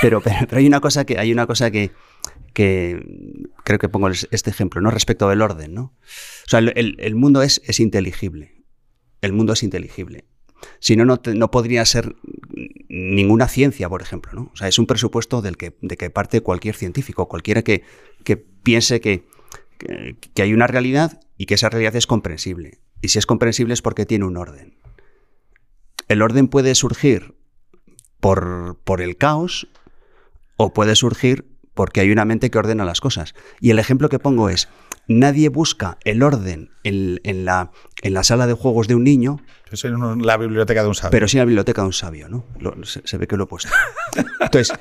[0.00, 1.92] pero, pero, hay una cosa que, hay una cosa que,
[2.52, 3.02] que,
[3.64, 4.90] creo que pongo este ejemplo, ¿no?
[4.90, 5.82] Respecto del orden, ¿no?
[5.82, 8.62] O sea, el, el mundo es, es inteligible.
[9.20, 10.24] El mundo es inteligible.
[10.78, 12.16] Si no, no, podría ser
[12.88, 14.32] ninguna ciencia, por ejemplo.
[14.32, 14.50] ¿no?
[14.52, 17.82] O sea, es un presupuesto del que, de que parte cualquier científico, cualquiera que,
[18.24, 19.26] que piense que,
[19.78, 22.80] que, hay una realidad y que esa realidad es comprensible.
[23.00, 24.76] Y si es comprensible es porque tiene un orden.
[26.12, 27.34] El orden puede surgir
[28.20, 29.68] por, por el caos
[30.56, 33.34] o puede surgir porque hay una mente que ordena las cosas.
[33.60, 34.68] Y el ejemplo que pongo es,
[35.08, 37.70] nadie busca el orden en, la,
[38.02, 39.40] en la sala de juegos de un niño.
[39.82, 41.10] En la biblioteca de un sabio.
[41.12, 42.44] Pero sí en la biblioteca de un sabio, ¿no?
[42.84, 43.70] se, ve que lo he puesto.
[44.40, 44.76] Entonces,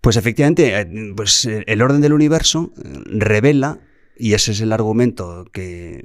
[0.00, 3.78] pues efectivamente, eh, pues eh, el orden del universo eh, revela,
[4.16, 6.04] y ese es el argumento que,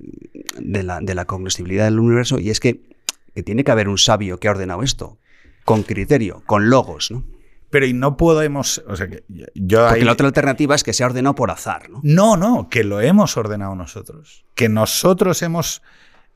[0.60, 2.97] de, la, de la cognoscibilidad del universo, y es que,
[3.38, 5.20] que tiene que haber un sabio que ha ordenado esto,
[5.64, 7.24] con criterio, con logos, ¿no?
[7.70, 8.84] Pero y no podemos.
[8.88, 11.88] O sea, que yo Porque la otra alternativa es que se ha ordenado por azar,
[11.88, 12.00] ¿no?
[12.02, 14.44] No, no, que lo hemos ordenado nosotros.
[14.56, 15.84] Que nosotros hemos,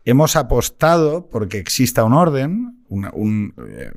[0.05, 2.83] hemos apostado porque exista un orden.
[2.87, 3.91] un, eh,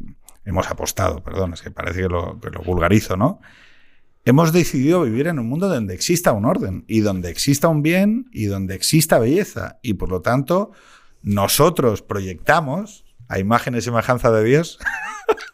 [0.47, 3.39] hemos apostado, perdón, es que parece que lo, que lo vulgarizo, ¿no?
[4.25, 8.31] Hemos decidido vivir en un mundo donde exista un orden y donde exista un bien
[8.33, 9.79] y donde exista belleza.
[9.83, 10.73] Y por lo tanto,
[11.25, 14.79] nosotros proyectamos a imagen y semejanza de Dios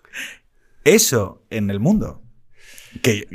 [0.85, 2.23] eso en el mundo.
[3.03, 3.29] Que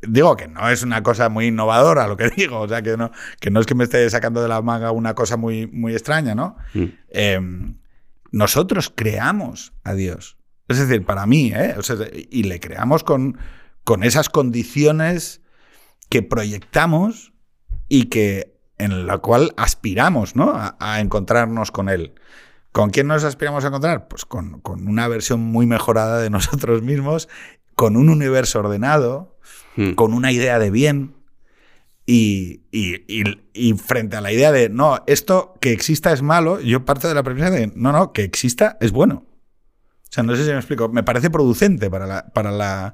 [0.00, 3.12] digo que no es una cosa muy innovadora lo que digo, o sea, que no,
[3.40, 6.34] que no es que me esté sacando de la manga una cosa muy, muy extraña,
[6.34, 6.56] ¿no?
[6.72, 6.84] Mm.
[7.10, 7.78] Em,
[8.32, 10.38] nosotros creamos a Dios.
[10.68, 11.76] Es decir, para mí, ¿eh?
[12.30, 13.38] y le creamos con,
[13.84, 15.42] con esas condiciones
[16.08, 17.34] que proyectamos
[17.88, 20.52] y que en la cual aspiramos ¿no?
[20.54, 22.14] a encontrarnos con Él.
[22.76, 24.06] ¿Con quién nos aspiramos a encontrar?
[24.06, 27.26] Pues con, una versión muy mejorada de nosotros mismos,
[27.74, 29.38] con un universo ordenado,
[29.76, 29.92] hmm.
[29.92, 31.14] con una idea de bien.
[32.04, 32.60] Y,
[33.82, 37.22] frente a la idea de, no, esto que exista es malo, yo parto de la
[37.22, 39.24] premisa de, no, no, que exista es bueno.
[40.02, 40.90] O sea, no sé si me explico.
[40.90, 42.92] Me parece producente para la, para la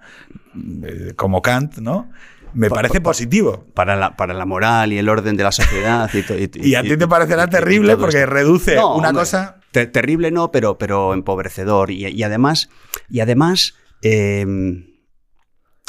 [0.85, 2.09] eh, como Kant, ¿no?
[2.55, 3.67] Me parece positivo.
[3.75, 6.11] Para la, para la moral y el orden de la sociedad.
[6.55, 9.61] Y, a ti te parecerá terrible porque reduce una cosa.
[9.71, 11.91] terrible no, pero, pero empobrecedor.
[11.91, 12.69] Y, además,
[13.09, 14.87] y además em,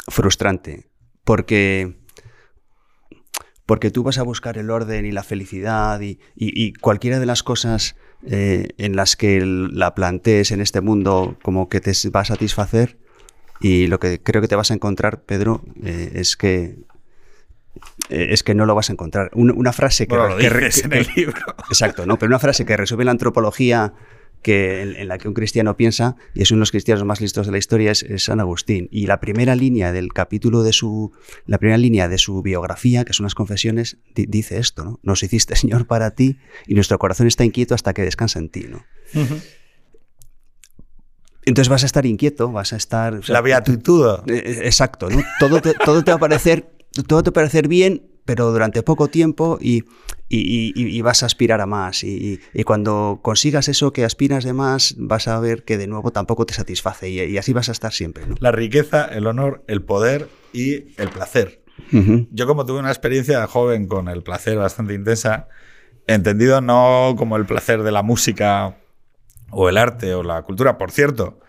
[0.08, 0.90] frustrante.
[1.24, 1.96] Porque,
[3.66, 7.96] porque tú vas a buscar el orden y la felicidad y, cualquiera de las cosas
[8.26, 13.03] eh, en las que la plantees en este mundo como que te va a satisfacer
[13.60, 16.76] y lo que creo que te vas a encontrar, Pedro, eh, es que
[18.08, 19.30] eh, es que no lo vas a encontrar.
[19.34, 21.40] Una, frase que, lo en el libro.
[21.68, 22.18] Exacto, ¿no?
[22.18, 23.94] Pero una frase que resume la antropología
[24.42, 27.46] que, en, la que un cristiano piensa, y es uno de los cristianos más listos
[27.46, 28.88] de la historia, es, San Agustín.
[28.90, 31.12] Y la primera línea del capítulo de su,
[31.46, 35.00] la primera línea de su biografía, que son las confesiones, dice esto, ¿no?
[35.02, 38.66] Nos hiciste, Señor, para ti, y nuestro corazón está inquieto hasta que descansa en ti,
[38.68, 38.84] ¿no?
[41.46, 43.20] Entonces vas a estar inquieto, vas a estar...
[43.28, 44.20] la beatitud.
[44.26, 45.22] Eh, eh, exacto, ¿no?
[45.38, 46.70] Todo te, todo te va a parecer,
[47.06, 49.84] todo te va a parecer bien, pero durante poco tiempo y,
[50.28, 52.04] y, vas a aspirar a más.
[52.04, 56.46] Y, cuando consigas eso que aspiras de más, vas a ver que de nuevo tampoco
[56.46, 58.24] te satisface y, así vas a estar siempre.
[58.40, 61.62] La riqueza, el honor, el poder y el placer.
[62.30, 65.48] Yo como tuve una experiencia joven con el placer bastante intensa,
[66.06, 68.76] entendido no como el placer de la música
[69.50, 70.78] o el arte o la cultura.
[70.78, 71.40] Por cierto,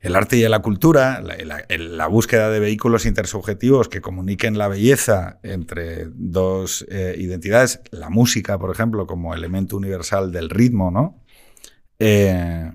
[0.00, 6.06] el arte y la cultura, la, búsqueda de vehículos intersubjetivos que comuniquen la belleza entre
[6.06, 11.22] dos eh, identidades, la música, por ejemplo, como elemento universal del ritmo, ¿no?
[11.98, 12.72] Eh,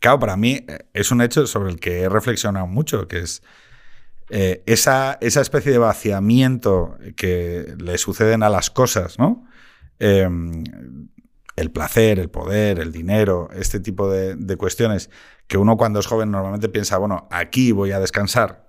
[0.00, 3.42] claro, para mí eh, es un hecho sobre el que he reflexionado mucho, que es
[4.30, 9.46] esa, esa, especie de vaciamiento que le suceden a las cosas, ¿no?
[11.58, 15.10] El placer, el poder, el dinero, este tipo de, cuestiones
[15.46, 18.68] que uno cuando es joven normalmente piensa, bueno, aquí voy a descansar.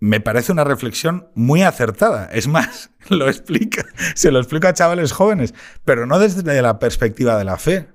[0.00, 2.26] Me parece una reflexión muy acertada.
[2.26, 7.36] Es más, lo explica, se lo explica a chavales jóvenes, pero no desde la perspectiva
[7.36, 7.88] de la fe,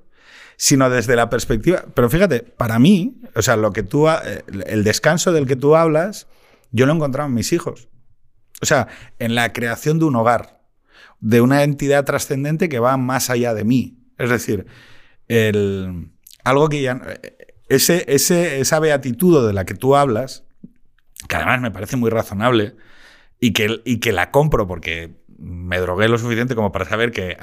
[0.58, 1.86] sino desde la perspectiva.
[1.94, 5.76] Pero fíjate, para mí, o sea, lo que tú, eh, el descanso del que tú
[5.76, 6.28] hablas,
[6.72, 7.90] yo lo he encontrado en mis hijos.
[8.62, 8.88] O sea,
[9.20, 10.53] en la creación de un hogar
[11.24, 13.98] de una entidad trascendente que va más allá de mí.
[14.18, 14.66] Es decir,
[15.30, 16.12] el,
[16.44, 17.02] algo que ya...
[17.70, 20.44] Ese, ese, esa beatitud de la que tú hablas,
[21.30, 22.76] que además me parece muy razonable
[23.40, 27.38] y que, y que la compro porque me drogué lo suficiente como para saber que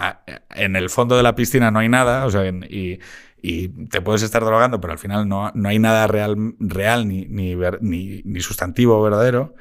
[0.55, 3.01] en el fondo de la piscina no hay nada, o sea, y,
[3.41, 7.25] y, te puedes estar drogando, pero al final no, no hay nada real, real ni,
[7.25, 9.55] ni, ni, ni sustantivo verdadero.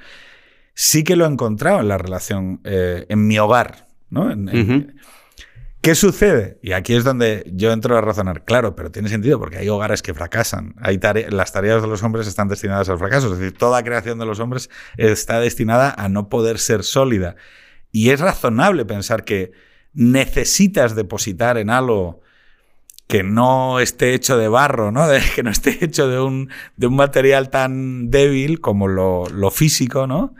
[0.74, 4.32] sí que lo he encontrado en la relación, eh, en mi hogar, ¿no?
[4.32, 4.88] En- en- Ujú.
[5.82, 6.60] ¿Qué sucede?
[6.62, 8.44] Y aquí es donde yo entro a razonar.
[8.44, 10.76] Claro, pero tiene sentido porque hay hogares que fracasan.
[10.82, 13.32] Hay tare- las tareas de los hombres están destinadas al fracaso.
[13.32, 17.38] Es decir, toda creación de los hombres está destinada a no poder ser sólida.
[17.94, 19.54] Y es razonable pensar que
[19.94, 22.22] necesitas depositar en algo
[23.08, 25.08] que no esté hecho de barro, ¿no?
[25.08, 29.50] De- que no esté hecho de un, de un material tan débil como lo, lo
[29.50, 30.36] físico, ¿no?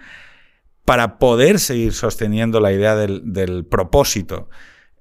[0.90, 4.50] Para poder seguir sosteniendo la idea del, del propósito.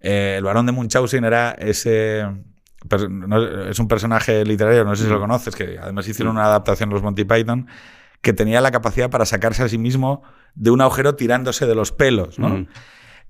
[0.01, 2.25] Eh, el varón de Munchausen era ese.
[3.09, 6.91] no- es un personaje literario, no sé si lo conoces, que además hicieron una adaptación
[6.91, 7.67] los Monty Python,
[8.21, 10.23] que tenía la capacidad para sacarse a sí mismo
[10.55, 12.51] de un agujero tirándose de los pelos, ¿no?
[12.51, 12.67] Mm.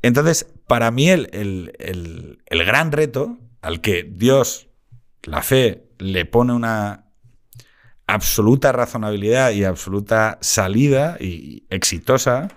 [0.02, 4.68] Entonces, para mí el, el- el- el gran reto al que Dios,
[5.22, 7.04] la fe, le pone una
[8.08, 12.48] absoluta razonabilidad y absoluta salida y exitosa,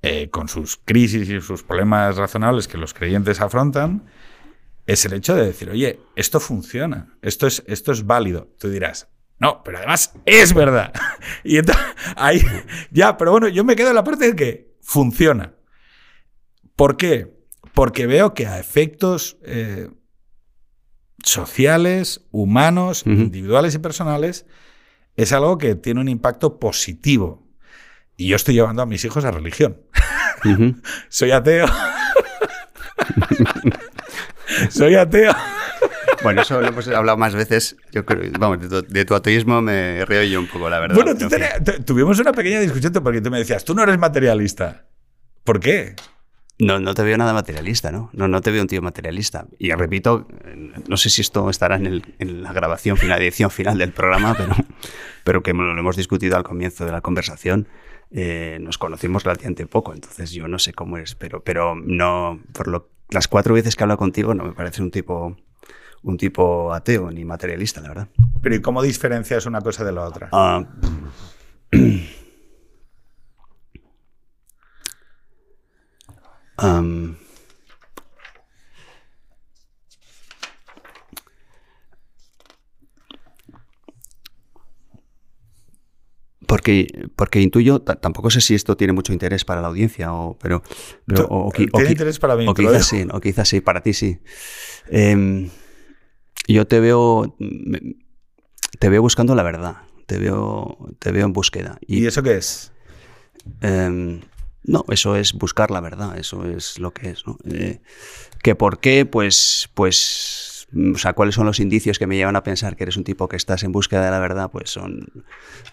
[0.00, 4.04] eh, con sus crisis y sus problemas razonables que los creyentes afrontan,
[4.86, 8.48] es el hecho de decir, oye, esto funciona, esto es, esto es válido.
[8.58, 10.92] Tú dirás, no, pero además es verdad.
[11.44, 11.84] y entonces,
[12.16, 12.40] ahí,
[12.90, 15.54] ya, pero bueno, yo me quedo en la parte de que funciona.
[16.76, 17.32] ¿Por qué?
[17.74, 19.88] Porque veo que a efectos eh,
[21.24, 24.46] sociales, humanos, individuales y personales,
[25.16, 27.46] es algo que tiene un impacto positivo.
[28.16, 29.80] Y yo estoy llevando a mis hijos a religión.
[31.08, 31.66] Soy ateo.
[34.70, 35.32] Soy ateo.
[36.22, 37.76] Bueno, eso lo hemos hablado más veces.
[37.90, 40.94] Yo creo, vamos, de tu, de tu ateísmo me río yo un poco, la verdad.
[40.94, 41.28] Bueno, tú
[41.84, 44.86] tuvimos una pequeña discusión porque tú me decías, tú no eres materialista.
[45.42, 45.96] ¿Por qué?
[46.58, 48.10] No, no te veo nada materialista, ¿no?
[48.12, 49.46] No, no te veo un tío materialista.
[49.58, 53.50] Y repito, eh, no sé si esto estará en, el- en la grabación final, edición
[53.50, 54.54] final del programa, pero,
[55.24, 57.66] pero que lo hemos discutido al comienzo de la conversación.
[58.14, 62.68] eh, nos conocimos relativamente poco, entonces yo no sé cómo eres, pero, pero no, por
[62.68, 65.34] lo, las cuatro veces que he hablado contigo no me parece un tipo,
[66.02, 68.08] un tipo ateo ni materialista, la verdad.
[68.42, 70.28] Pero ¿y cómo diferencias una cosa de la otra?
[70.30, 70.62] Ah,
[76.62, 77.16] am,
[86.46, 90.36] porque, porque intuyo, ta- tampoco sé si esto tiene mucho interés para la audiencia, o,
[90.38, 90.62] pero,
[91.06, 92.46] pero- o- o qui- o Tiene interés para mí.
[92.46, 94.18] o quizás sí, o quizás sí, para ti sí.
[94.90, 95.48] Em,
[96.48, 97.36] yo te veo,
[98.78, 101.78] te veo buscando la verdad, te veo, te veo en búsqueda.
[101.86, 102.72] ¿Y eso qué es?
[103.60, 104.20] Em,
[104.64, 107.26] no, eso es buscar la verdad, eso es lo que es.
[107.26, 107.36] ¿no?
[107.50, 107.80] Eh,
[108.42, 109.06] ¿Que por qué?
[109.06, 112.96] Pues, pues, o sea, ¿cuáles son los indicios que me llevan a pensar que eres
[112.96, 114.50] un tipo que estás en búsqueda de la verdad?
[114.50, 115.12] Pues son,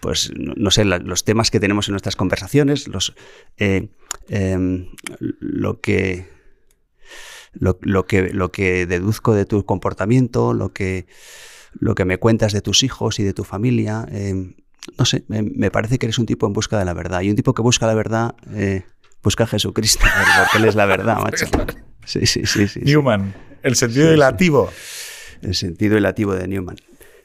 [0.02, 3.16] pues, no, no sé, la- los temas que tenemos en nuestras conversaciones, los,
[3.58, 3.90] eh,
[4.28, 4.88] em,
[5.20, 6.28] lo que,
[7.54, 11.08] lo, lo que, lo que deduzco de tu comportamiento, lo que,
[11.74, 14.08] lo que me cuentas de tus hijos y de tu familia.
[14.12, 14.56] em,
[14.98, 17.22] no sé, me, me parece que eres un tipo en busca de la verdad.
[17.22, 18.84] Y un tipo que busca la verdad, eh,
[19.24, 20.06] busca a Jesucristo,
[20.44, 21.46] porque Él es la verdad, macho.
[22.06, 22.68] Sí, sí, sí.
[22.68, 22.80] sí, sí.
[22.84, 24.14] Newman, el sentido Sí, sí.
[24.14, 24.70] dilativo.
[25.42, 26.76] El sentido relativo de Newman.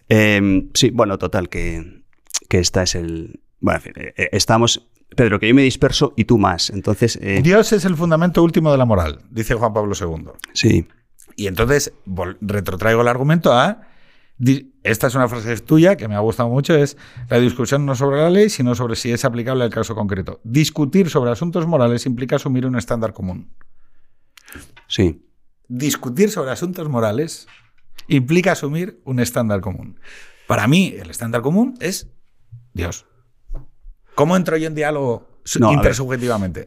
[0.09, 2.03] Em, sí, bueno, total, que,
[2.49, 3.41] que esta es el...
[3.61, 4.89] Bueno, en fin, eh, eh, estamos...
[5.17, 6.71] Pedro, que yo me disperso y tú más.
[6.71, 10.31] Entonces, eh, Dios es el fundamento último de la moral, dice Juan Pablo II.
[10.53, 10.87] sí.
[11.37, 11.93] Y entonces
[12.41, 13.89] retrotraigo el argumento a...
[14.83, 16.97] Esta es una frase tuya que me ha gustado mucho, es
[17.29, 20.41] la discusión no sobre la ley, sino sobre si es aplicable al caso concreto.
[20.43, 23.55] Discutir sobre asuntos morales implica asumir un estándar común.
[24.89, 25.29] Sí.
[25.69, 27.47] Discutir sobre asuntos morales
[28.09, 30.01] implica asumir un estándar común.
[30.47, 32.11] Para mí, el estándar común es
[32.73, 33.07] Dios.
[34.15, 35.77] ¿Cómo entro yo en diálogo No, ver.
[35.77, 36.65] intersubjetivamente?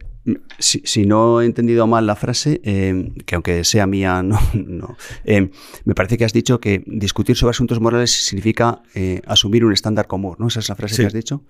[0.58, 4.96] Si, si no he entendido mal la frase, eh, que aunque sea mía, no, no
[5.24, 5.50] eh,
[5.84, 10.06] me parece que has dicho que discutir sobre asuntos morales significa eh, asumir un estándar
[10.06, 10.48] común, ¿no?
[10.48, 11.02] ¿Esa es la frase Sí.
[11.02, 11.44] que has dicho?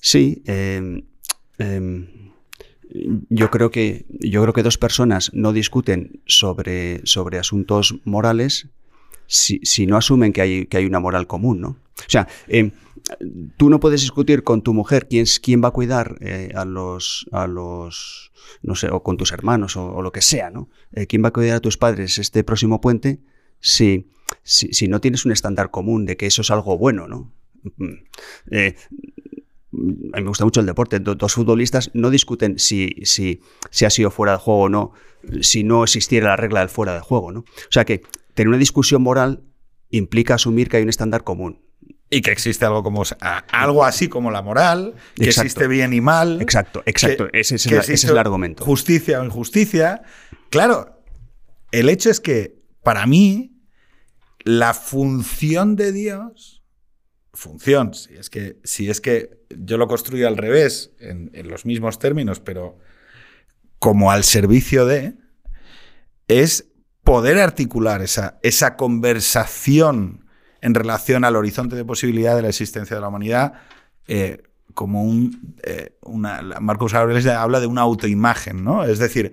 [0.00, 0.42] Sí.
[3.30, 8.68] yo creo que yo creo que dos personas no discuten sobre, sobre asuntos morales
[9.26, 11.68] si, si no asumen que hay, que hay una moral común, ¿no?
[11.68, 12.28] O sea,
[13.56, 15.26] tú no puedes discutir con tu mujer quién,
[15.62, 18.32] va a cuidar eh, a los a los
[18.62, 21.32] no sé o con tus hermanos o, lo que sea no Eh, quién va a
[21.32, 23.20] cuidar a tus padres este próximo puente
[23.60, 24.08] si,
[24.42, 27.32] si si no tienes un estándar común de que eso es algo bueno no
[27.76, 27.92] Mm,
[28.50, 28.74] eh,
[30.14, 30.98] a mí me gusta mucho el deporte.
[30.98, 33.40] Do- Dos futbolistas no discuten si, si,
[33.70, 34.92] si ha sido fuera de juego o no,
[35.42, 37.30] si no existiera la regla del fuera de juego.
[37.30, 37.40] ¿no?
[37.40, 38.02] O sea que
[38.34, 39.44] tener una discusión moral
[39.90, 41.61] implica asumir que hay un estándar común.
[42.12, 43.04] Y que existe algo como
[43.50, 46.42] algo así como la moral, que existe bien y mal.
[46.42, 47.28] Exacto, exacto.
[47.32, 48.62] ese, es el argumento.
[48.62, 50.02] Justicia o injusticia.
[50.50, 51.02] Claro,
[51.70, 53.56] el hecho es que para mí
[54.40, 56.62] la función de Dios,
[57.32, 61.98] función, si es que, si es que yo lo construyo al revés, en, los mismos
[61.98, 62.78] términos, pero
[63.78, 65.14] como al servicio de,
[66.28, 66.66] es
[67.04, 70.26] poder articular esa, esa conversación
[70.62, 73.54] en relación al horizonte de posibilidad de la existencia de la humanidad,
[74.06, 75.56] eh, como un.
[75.64, 78.84] Eh, una, Marcos Aurelius habla de una autoimagen, ¿no?
[78.84, 79.32] Es decir,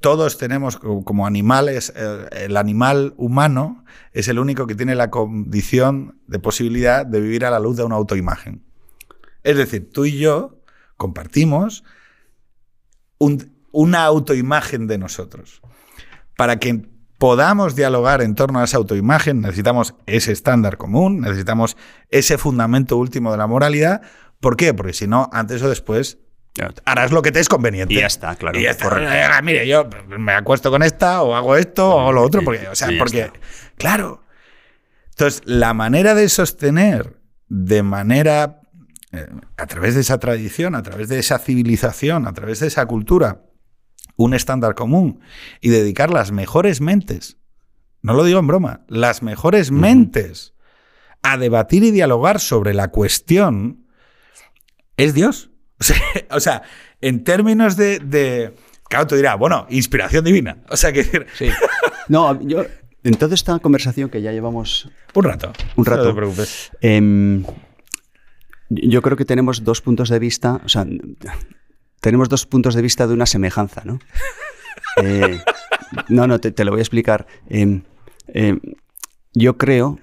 [0.00, 6.20] todos tenemos como animales, eh, el animal humano es el único que tiene la condición
[6.28, 8.62] de posibilidad de vivir a la luz de una autoimagen.
[9.42, 10.60] Es decir, tú y yo
[10.96, 11.84] compartimos
[13.72, 15.62] una autoimagen de nosotros.
[16.36, 16.86] Para que
[17.24, 21.74] podamos dialogar en torno a esa autoimagen, necesitamos ese estándar común, necesitamos
[22.10, 24.02] ese fundamento último de la moralidad.
[24.40, 24.74] ¿Por qué?
[24.74, 26.18] Porque si no, antes o después
[26.84, 27.94] harás lo que te es conveniente.
[27.94, 28.58] Y ya está, claro.
[28.58, 29.40] Y ya está.
[29.42, 32.90] Mire, yo me acuesto con esta o hago esto o lo otro, porque, o sea,
[32.98, 33.30] porque,
[33.78, 34.22] claro.
[35.08, 38.60] Entonces, la manera de sostener de manera,
[39.12, 42.84] eh, a través de esa tradición, a través de esa civilización, a través de esa
[42.84, 43.40] cultura,
[44.16, 45.20] un estándar común
[45.60, 47.38] y dedicar las mejores mentes,
[48.02, 50.54] no lo digo en broma, las mejores mentes
[51.22, 53.86] a debatir y dialogar sobre la cuestión,
[54.96, 55.50] es Dios.
[56.30, 56.62] O sea,
[57.00, 58.54] en términos de,
[58.88, 60.58] Claro, tú dirás, bueno, inspiración divina.
[60.68, 61.48] O sea, que Sí.
[62.08, 62.64] No, yo.
[63.02, 64.88] En toda esta conversación que ya llevamos.
[65.14, 65.52] Un rato.
[65.76, 66.04] Un rato.
[66.04, 66.70] No te preocupes.
[66.80, 67.44] Em,
[68.68, 70.60] yo creo que tenemos dos puntos de vista.
[70.64, 70.86] O sea,
[72.04, 73.98] tenemos dos puntos de vista de una semejanza, ¿no?
[75.02, 75.40] Eh,
[76.08, 77.26] no, no, te, lo voy a explicar.
[77.48, 77.82] Em,
[78.28, 78.60] em,
[79.32, 79.98] yo creo,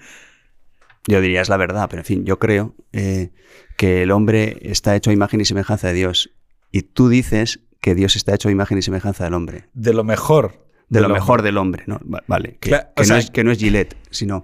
[1.07, 3.31] yo diría es la verdad, pero en fin, yo creo eh,
[3.77, 6.31] que el hombre está hecho a imagen y semejanza de Dios.
[6.71, 9.69] Y tú dices que Dios está hecho a imagen y semejanza del hombre.
[9.73, 10.67] De lo mejor.
[10.89, 12.01] De, lo mejor del hombre, ¿no?
[12.27, 12.57] Vale.
[12.59, 12.71] Que,
[13.07, 14.43] no es, que no es Gillette, sino.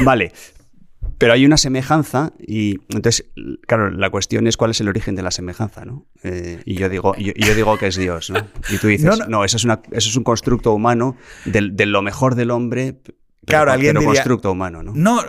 [0.00, 0.32] Vale,
[1.18, 3.26] pero hay una semejanza y entonces,
[3.66, 6.06] claro, la cuestión es cuál es el origen de la semejanza, ¿no?
[6.22, 8.46] Eh, y yo digo, yo, digo que es Dios, ¿no?
[8.70, 12.34] Y tú dices, no, eso, es una, eso es un constructo humano de, lo mejor
[12.34, 13.00] del hombre,
[13.46, 14.92] claro, alguien pero constructo humano, ¿no?
[14.94, 15.22] No,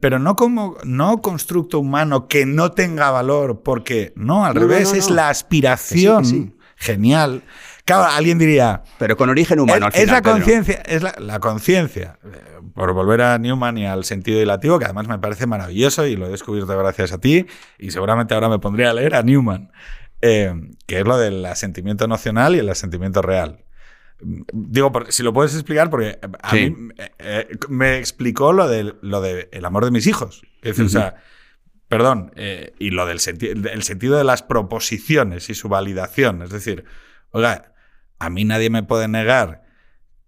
[0.00, 5.10] pero no como no constructo humano que no tenga valor, porque no, al revés, es
[5.10, 7.42] la aspiración genial
[7.88, 8.82] Claro, alguien diría.
[8.98, 9.88] Pero con origen humano.
[9.88, 12.18] Es, al final, es la conciencia, es la, conciencia.
[12.78, 16.16] Eh, por volver a Newman y al sentido dilativo, que además me parece maravilloso y
[16.16, 17.46] lo he descubierto gracias a ti,
[17.78, 19.72] y seguramente ahora me pondría a leer a Newman,
[20.22, 20.54] eh,
[20.86, 23.64] que es lo del asentimiento nocional y el asentimiento real.
[24.20, 26.74] Digo, si lo puedes explicar, porque a mí
[27.18, 30.42] eh, me explicó lo del lo de el amor de mis hijos.
[30.60, 31.22] Es o sea,
[31.86, 32.32] perdón,
[32.80, 33.20] y lo del
[33.70, 36.42] el sentido de las proposiciones y su validación.
[36.42, 36.84] Es decir,
[37.30, 37.74] oiga,
[38.18, 39.67] a mí nadie me puede negar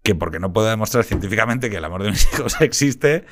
[0.03, 3.25] que porque no puedo demostrar científicamente que el amor de mis hijos existe,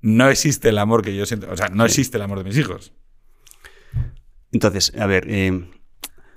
[0.00, 1.50] no existe el amor que yo siento.
[1.50, 2.92] O sea, no existe el amor de mis hijos.
[4.52, 5.68] Entonces, a ver, eh,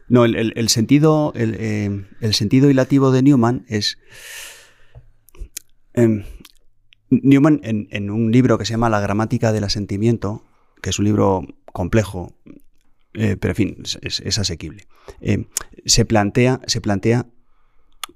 [0.08, 3.98] no, el, sentido, eh, el, sentido hilativo de Newman es.
[5.94, 6.24] Em,
[7.10, 10.46] Newman, en, un libro que se llama La gramática del asentimiento,
[10.82, 12.36] que es un libro complejo,
[13.14, 14.88] eh, pero en fin, es, es asequible,
[15.86, 17.26] se, plantea, se plantea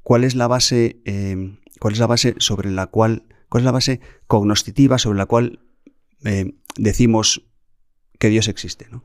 [0.02, 3.72] cuál es la base, eh, cuál es la base sobre la cual, cuál es la
[3.72, 5.60] base cognoscitiva sobre la cual
[6.24, 7.44] eh, decimos
[8.20, 9.04] que Dios existe, ¿no?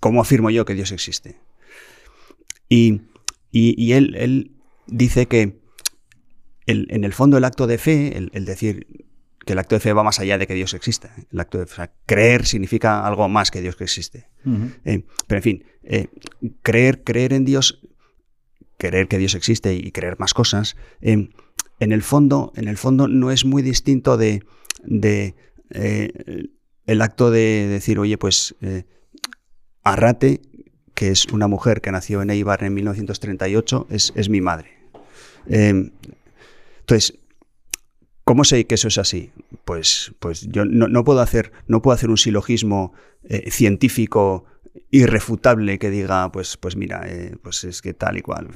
[0.00, 1.40] ¿Cómo afirmo yo que Dios existe?
[2.68, 3.02] Y,
[3.52, 4.52] él, él,
[4.86, 5.60] dice que
[6.66, 9.06] en el fondo el acto de fe, el, decir
[9.44, 11.14] que el acto de fe va más allá de que Dios exista.
[11.32, 11.66] El acto de
[12.06, 14.28] creer significa algo más que Dios que existe.
[14.84, 15.64] Eh, pero en fin,
[16.62, 17.80] creer, creer en Dios
[18.78, 21.30] querer que Dios existe y creer más cosas, em,
[21.80, 24.42] en, el fondo, en el fondo no es muy distinto de,
[25.70, 26.48] eh,
[26.86, 28.84] el acto de decir, oye, pues eh,
[29.82, 30.40] Arrate,
[30.94, 34.70] que es una mujer que nació en Eibar en 1938, es, mi madre.
[35.46, 35.90] Em,
[36.80, 37.18] entonces,
[38.28, 39.32] ¿Cómo sé que eso es así?
[39.64, 42.92] Pues, pues yo no, puedo hacer, no puedo hacer un silogismo
[43.24, 44.44] eh, científico
[44.90, 48.48] irrefutable que diga, pues, pues mira, eh, pues es que tal y cual.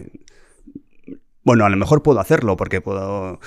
[1.45, 3.41] Bueno, a lo mejor puedo hacerlo porque puedo...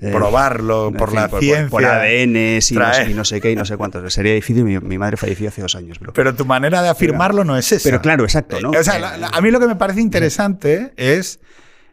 [0.00, 1.70] Eh, Probarlo por la ciencia.
[1.70, 4.12] Por, ADN y no, sé, qué y no sé cuántos.
[4.12, 4.64] Sería difícil.
[4.64, 5.98] Mi, madre falleció hace dos años.
[6.12, 7.88] Pero, tu manera de afirmarlo no es esa.
[7.88, 8.60] Pero claro, exacto.
[8.60, 8.70] ¿no?
[8.70, 11.40] O sea, a mí lo que me parece interesante es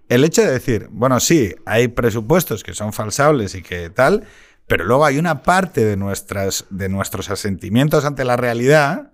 [0.09, 4.25] el hecho de decir, bueno, sí, hay presupuestos que son falsables y que tal,
[4.67, 9.12] Pero luego hay una parte de, nuestras, de nuestros asentimientos ante la realidad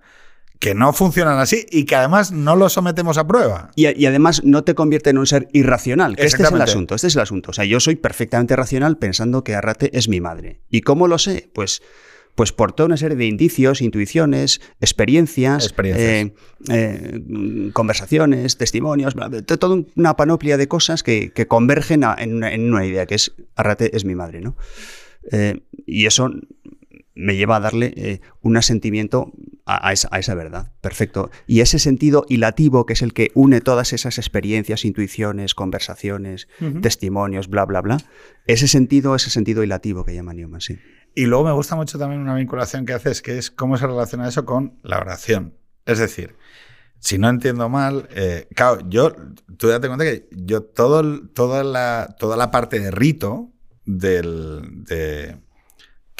[0.60, 3.72] que no funcionan así y que además no los sometemos a prueba.
[3.76, 6.16] Y, y además no te convierte en un ser irracional.
[6.18, 6.96] Que este es el asunto.
[6.96, 7.52] Este es el asunto.
[7.52, 10.60] O sea, yo soy perfectamente racional pensando que Arrate es mi madre.
[10.70, 11.50] ¿Y cómo lo sé?
[11.54, 11.82] Pues,
[12.36, 16.08] pues por toda una serie de indicios, intuiciones, experiencias, Experiencias.
[16.10, 16.34] eh,
[16.70, 22.36] eh, conversaciones, testimonios, bla, bla, toda una panoplia de cosas que, que convergen a- en,
[22.36, 24.56] una, en una idea, que es Arrate es mi madre, ¿no?
[25.32, 26.32] Eh, y eso
[27.20, 29.34] me lleva a darle eh, un asentimiento
[29.66, 30.72] a, a esa, a esa verdad.
[30.82, 31.30] Perfecto.
[31.48, 36.48] Y ese sentido hilativo, que es el que une todas esas experiencias, intuiciones, conversaciones,
[36.82, 37.98] testimonios, bla, bla, bla,
[38.48, 40.80] ese sentido, ese sentido hilativo que llama Newman, sí.
[41.16, 44.28] Y luego me gusta mucho también una vinculación que haces, que es cómo se relaciona
[44.28, 45.56] eso con la oración.
[45.86, 46.36] Es decir,
[47.00, 49.14] si no entiendo mal, eh, claro, yo,
[49.58, 53.52] tú date cuenta que yo todo, toda, la, toda la parte de rito
[53.86, 55.38] del, de,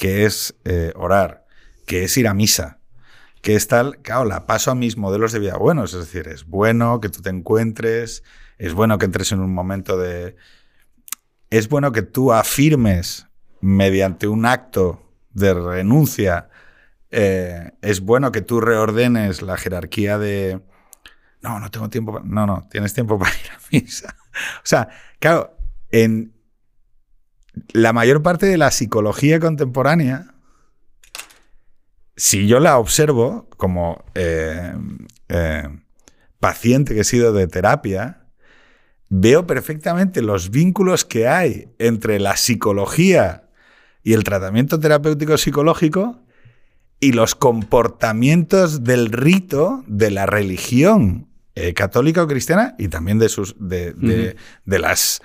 [0.00, 1.44] que es eh, orar,
[1.86, 2.78] que es ir a misa,
[3.42, 5.92] que es tal, claro, la paso a mis modelos de vida buenos.
[5.92, 8.24] Es decir, es bueno que tú te encuentres,
[8.56, 10.36] es bueno que entres en un momento de...
[11.50, 13.26] Es bueno que tú afirmes
[13.60, 15.02] mediante un acto
[15.34, 16.48] de renuncia,
[17.10, 20.62] eh, es bueno que tú reordenes la jerarquía de...
[21.42, 22.14] No, no tengo tiempo.
[22.14, 24.16] pa- No, no, tienes tiempo para ir a misa.
[24.56, 24.88] O sea,
[25.18, 25.58] claro,
[25.90, 26.32] en
[27.72, 30.34] la mayor parte de la psicología contemporánea,
[32.16, 34.72] si yo la observo como eh,
[35.28, 35.68] eh,
[36.38, 38.26] paciente que he sido de terapia,
[39.08, 43.48] veo perfectamente los vínculos que hay entre la psicología
[44.02, 46.20] y el tratamiento terapéutico psicológico
[47.00, 53.28] y los comportamientos del rito de la religión eh, católica o cristiana y también de
[53.28, 55.20] sus de, de- de las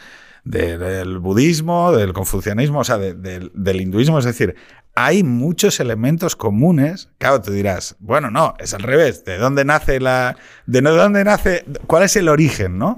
[0.45, 4.19] del budismo, del confucianismo, o sea, de- del- del hinduismo.
[4.19, 4.55] Es decir,
[4.95, 7.09] hay muchos elementos comunes.
[7.17, 9.25] Claro, tú dirás, bueno, no, es al revés.
[9.25, 10.37] ¿De dónde nace la.
[10.67, 11.65] de no- dónde nace.
[11.87, 12.97] ¿Cuál es el origen, no?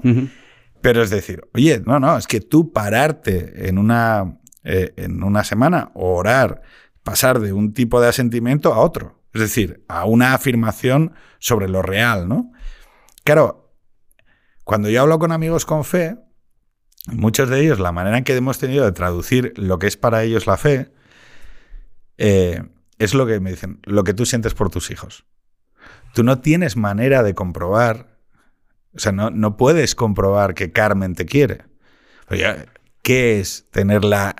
[0.80, 5.42] Pero es decir, oye, no, no, es que tú pararte en una, eh, en una
[5.42, 6.62] semana orar,
[7.02, 9.18] pasar de un tipo de asentimiento a otro.
[9.34, 12.52] Es decir, a una afirmación sobre lo real, ¿no?
[13.24, 13.72] Claro,
[14.64, 16.16] cuando yo hablo con amigos con fe,
[17.06, 20.22] muchos de ellos, la manera en que hemos tenido de traducir lo que es para
[20.24, 20.92] ellos la fe,
[22.18, 22.62] eh,
[22.98, 25.24] es lo que me dicen, lo que tú sientes por tus hijos.
[26.14, 28.18] Tú no tienes manera de comprobar
[28.98, 31.64] o sea, no, no puedes comprobar que Carmen te quiere.
[32.30, 32.66] Oye,
[33.02, 34.34] ¿qué es tener la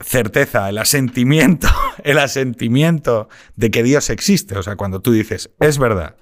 [0.00, 1.68] certeza, el asentimiento,
[2.04, 4.58] el asentimiento de que Dios existe?
[4.58, 6.16] O sea, cuando tú dices, es verdad,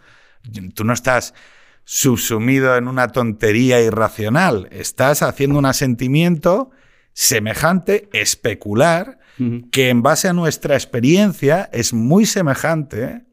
[0.74, 1.34] tú no estás
[1.84, 6.70] subsumido en una tontería irracional, estás haciendo un asentimiento
[7.12, 9.18] semejante, especular,
[9.72, 13.24] que en base a nuestra experiencia es muy semejante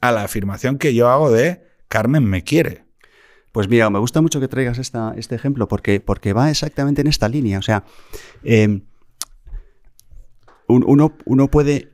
[0.00, 2.84] a la afirmación que yo hago de Carmen me quiere.
[3.52, 7.06] Pues mira, me gusta mucho que traigas esta, este ejemplo porque, porque va exactamente en
[7.08, 7.58] esta línea.
[7.58, 7.84] O sea,
[8.44, 8.82] eh,
[10.68, 11.90] un- uno, uno puede...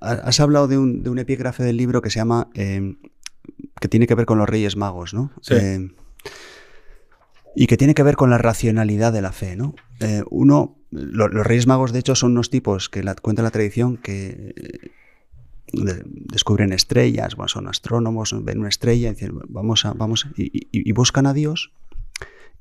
[0.00, 2.48] Has hablado de un, de un epígrafe del libro que se llama...
[2.54, 2.94] eh,
[3.80, 5.32] que tiene que ver con los Reyes Magos, ¿no?
[5.40, 5.54] Sí.
[5.54, 5.90] Eh,
[7.54, 9.74] y que tiene que ver con la racionalidad de la fe, ¿no?
[10.00, 13.50] Eh, uno, lo- los Reyes Magos, de hecho, son unos tipos que la, cuenta la
[13.50, 14.90] tradición que eh,
[15.72, 20.32] de- descubren estrellas, bueno, son astrónomos, ven una estrella y dicen, vamos a, vamos, a-",
[20.36, 21.72] y, y- y buscan a Dios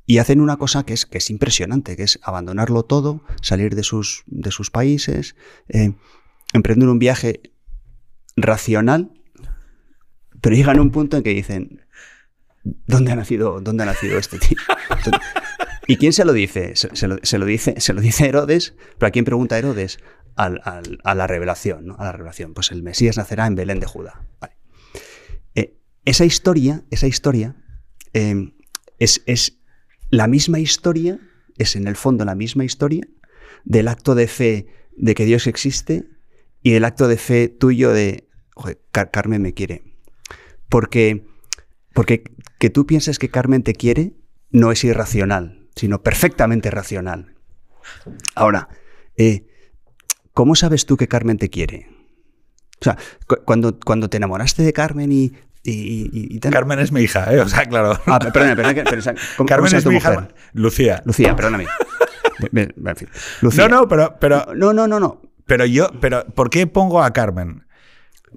[0.06, 3.84] y hacen una cosa que es, que es impresionante, que es abandonarlo todo, salir de
[3.84, 5.36] sus, de sus países,
[5.68, 5.94] eh,
[6.54, 7.42] emprender un viaje
[8.38, 9.12] racional,
[10.46, 11.82] pero llegan un punto en que dicen,
[12.64, 14.58] ¿dónde ha nacido, dónde ha nacido este tío?
[15.88, 16.76] ¿Y quién se lo dice?
[16.76, 17.80] Se, lo, dice?
[17.82, 19.98] Se lo dice Herodes, pero ¿a quién pregunta Herodes?
[20.36, 20.50] A
[21.16, 21.96] la revelación.
[21.98, 22.54] A la revelación.
[22.54, 24.26] Pues el Mesías nacerá en Belén de Judá.
[25.56, 27.56] Eh, esa historia, esa historia
[28.14, 28.54] eh,
[29.00, 29.60] es, es
[30.12, 31.20] la misma historia,
[31.58, 33.08] es en el fondo la misma historia
[33.64, 36.06] del acto de fe de que Dios existe
[36.62, 39.95] y del acto de fe tuyo de, "Joder, Car- Carmen me quiere.
[40.76, 41.26] Porque,
[41.94, 42.26] porque
[42.60, 44.12] que tú pienses que Carmen te quiere
[44.52, 47.34] no es irracional, sino perfectamente racional.
[48.36, 48.68] Ahora,
[49.16, 49.48] eh,
[50.34, 51.88] ¿cómo sabes tú que Carmen te quiere?
[52.82, 55.32] O sea, cu- cuando, cuando te enamoraste de Carmen y...
[55.64, 57.40] y- y- y tal- Carmen es mi hija, ¿eh?
[57.40, 57.98] O sea, claro.
[58.06, 60.12] Ah, pe- perdona, perdona, que- pero, o sea, ¿cómo- cómo Carmen es tu mi mujer?
[60.14, 60.28] hija.
[60.52, 61.02] Lucía.
[61.06, 61.68] Lucía, perdóname.
[62.52, 63.08] En fin.
[63.42, 63.70] Lucía.
[63.70, 65.22] No, no, pero, pero, No, no, no, no.
[65.46, 67.64] pero yo, pero ¿por qué pongo a Carmen?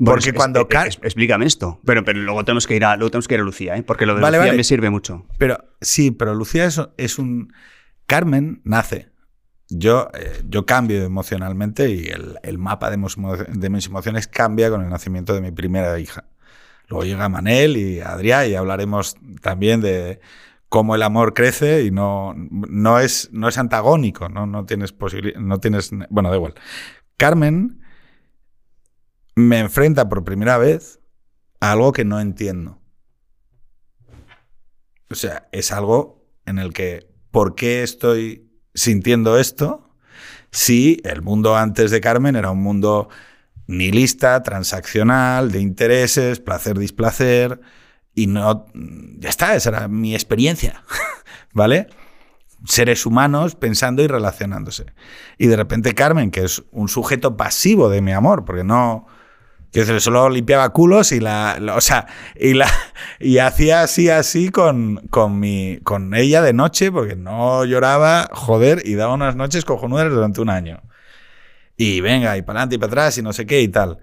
[0.01, 1.81] Bueno, Porque es- cuando es- es- explícame esto.
[1.85, 3.83] Pero, pero luego tenemos que ir a, luego tenemos que ir a Lucía, ¿eh?
[3.83, 4.57] Porque lo de Vale, Lucía vale.
[4.59, 5.27] me sirve mucho.
[5.39, 7.53] Pero sí, pero Lucía es, es un.
[8.07, 9.11] Carmen nace.
[9.71, 14.83] yo, eh, yo cambio emocionalmente y el, el mapa de, de, mis emociones cambia con
[14.83, 16.25] el nacimiento de mi primera hija.
[16.89, 20.21] Luego llega Manel y Adrián y hablaremos también de
[20.71, 25.39] cómo el amor crece y no, no, es, no es antagónico, no, no tienes posibilidad,
[25.39, 26.55] no tienes, bueno, da igual.
[27.19, 27.83] Carmen
[29.39, 31.01] me enfrenta por primera vez
[31.61, 32.81] a algo que no entiendo.
[35.11, 39.91] O sea, es algo en el que, ¿por qué estoy sintiendo esto
[40.51, 43.09] si el mundo antes de Carmen era un mundo
[43.67, 47.61] nihilista, transaccional, de intereses, placer, displacer,
[48.15, 50.83] y no, ya está, esa era mi experiencia,
[51.53, 51.87] ¿vale?
[52.65, 54.87] Seres humanos pensando y relacionándose.
[55.37, 59.07] Y de repente Carmen, que es un sujeto pasivo de mi amor, porque no,
[59.73, 62.69] que solo limpiaba culos y la, o sea, y la
[63.21, 68.83] y hacía así así con, con mi con ella de noche porque no lloraba, joder,
[68.85, 70.83] y daba unas noches cojonudas durante un año.
[71.77, 73.99] Y venga, y para adelante y para atrás y no sé qué y tal.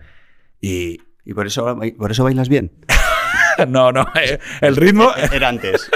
[0.61, 2.71] Y, ¿Y por eso por eso bailas bien.
[3.67, 5.89] no, no, eh, el ritmo era antes.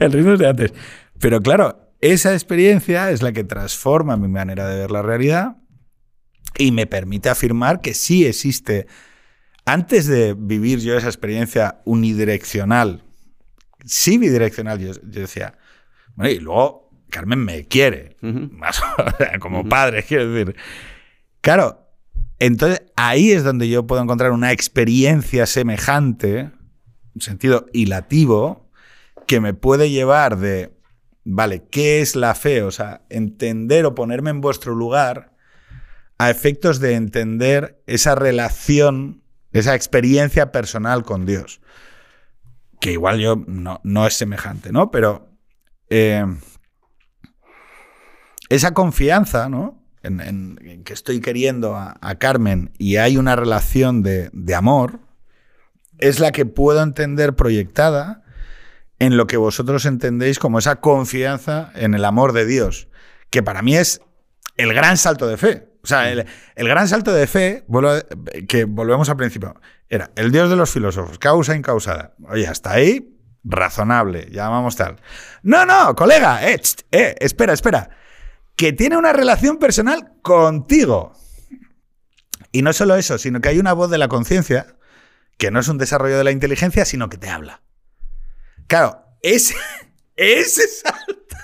[0.00, 0.74] el ritmo es de antes.
[1.18, 5.56] Pero claro, esa experiencia es la que transforma mi manera de ver la realidad
[6.58, 8.86] y me permite afirmar que sí existe
[9.64, 13.04] antes de vivir yo esa experiencia unidireccional,
[13.84, 15.56] sí bidireccional, yo, decía,
[16.14, 18.82] bueno, y luego Carmen me quiere, más,
[19.40, 20.56] como padre, quiero decir.
[21.40, 21.84] Claro,
[22.38, 26.50] entonces ahí es donde yo puedo encontrar una experiencia semejante,
[27.14, 28.70] un sentido hilativo,
[29.26, 30.76] que me puede llevar de,
[31.24, 32.62] vale, ¿qué es la fe?
[32.62, 35.32] O sea, entender o ponerme en vuestro lugar
[36.18, 39.23] a efectos de entender esa relación
[39.54, 41.60] esa experiencia personal con Dios.
[42.80, 44.90] Que igual yo no, no es semejante, ¿no?
[44.90, 45.30] Pero
[45.88, 46.26] eh,
[48.50, 49.80] esa confianza, ¿no?
[50.02, 55.00] En, que estoy queriendo a, Carmen y hay una relación de, de amor,
[55.96, 58.22] es la que puedo entender proyectada
[58.98, 62.88] en lo que vosotros entendéis como esa confianza en el amor de Dios,
[63.30, 64.02] que para mí es
[64.58, 65.73] el gran salto de fe.
[65.84, 66.26] O sea, el,
[66.56, 67.66] gran salto de fe,
[68.48, 69.60] que volvemos al principio,
[69.90, 72.14] era el dios de los filósofos, causa incausada.
[72.26, 74.96] Oye, hasta ahí, razonable, llamamos tal.
[75.42, 76.58] No, no, colega, eh,
[76.90, 77.90] eh, espera, espera,
[78.56, 81.12] que tiene una relación personal contigo.
[82.50, 84.76] Y no solo eso, sino que hay una voz de la conciencia
[85.36, 87.60] que no es un desarrollo de la inteligencia, sino que te habla.
[88.68, 89.54] Claro, ese,
[90.16, 91.36] ese salto,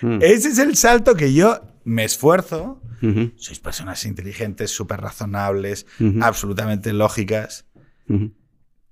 [0.00, 0.18] mm.
[0.22, 2.82] ese es el salto que yo me esfuerzo
[3.36, 5.86] sois personas inteligentes, súper razonables,
[6.20, 7.66] absolutamente lógicas.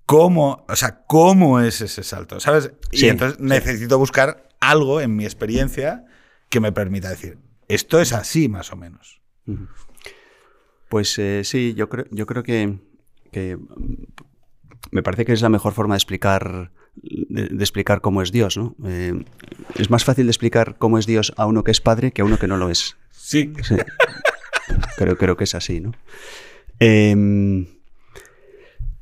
[0.07, 2.39] ¿Cómo, o sea, cómo es ese salto?
[2.39, 2.73] ¿Sabes?
[2.93, 6.05] y entonces necesito buscar algo en mi experiencia
[6.49, 7.39] que me permita decir,
[7.69, 9.21] esto es así más o menos.
[10.89, 12.79] Pues eh, sí, yo creo, yo creo que,
[14.93, 18.57] me parece que es la mejor forma de explicar, de, explicar cómo es Dios.
[18.57, 18.75] ¿no?
[18.85, 19.25] Eh,
[19.77, 22.25] es más fácil de explicar cómo es Dios a uno que es padre que a
[22.25, 22.97] uno que no lo es.
[23.11, 23.53] Sí.
[24.97, 25.93] Creo, creo que es así, ¿no?
[26.79, 27.67] Em,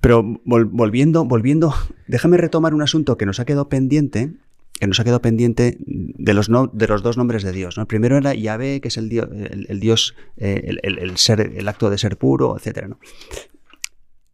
[0.01, 1.73] pero volviendo, volviendo,
[2.09, 4.33] déjame retomar un asunto que nos ha quedado pendiente,
[4.81, 7.77] que nos ha quedado pendiente de los, de los dos nombres de Dios.
[7.77, 7.83] ¿no?
[7.83, 11.89] El primero era Yahvé, que es el Dios, el, Dios eh, el, ser, el acto
[11.89, 12.89] de ser puro, etc.
[12.89, 12.99] ¿no?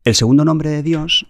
[0.05, 1.27] El segundo nombre de Dios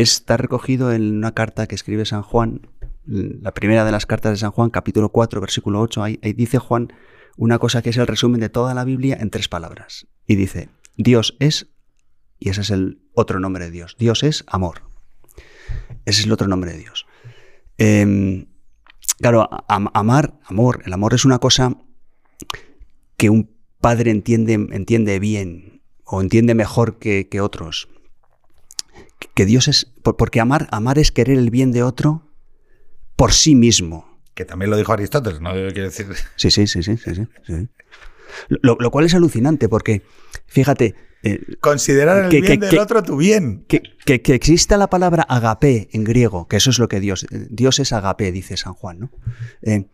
[0.00, 2.68] está recogido en una carta que escribe San Juan,
[3.06, 6.02] la primera de las cartas de San Juan, capítulo 4, versículo 8.
[6.02, 6.92] ahí dice Juan
[7.36, 10.06] una cosa que es el resumen de toda la Biblia en tres palabras.
[10.26, 11.68] Y dice, Dios es,
[12.38, 14.82] y ese es el otro nombre de Dios, Dios es amor.
[16.04, 17.06] Ese es el otro nombre de Dios.
[17.78, 18.46] Em,
[19.18, 21.76] claro, amar, amor, el amor es una cosa
[23.16, 27.88] que un padre entiende, entiende bien o entiende mejor que, otros.
[29.34, 32.30] Que Dios es, porque amar, amar es querer el bien de otro
[33.16, 35.52] por sí mismo que también lo dijo Aristóteles, ¿no?
[35.52, 36.06] Quiero decir.
[36.36, 37.14] Sí, sí, sí, sí, sí.
[37.46, 37.68] sí.
[38.48, 40.02] Lo, cual es alucinante porque,
[40.46, 40.94] fíjate.
[41.22, 43.64] Eh, Considerar el bien del otro tu bien.
[43.68, 47.26] Que, que, exista la palabra agape en griego, que eso es lo que Dios.
[47.30, 49.10] Dios es agape, dice San Juan, ¿no?
[49.62, 49.86] Eh,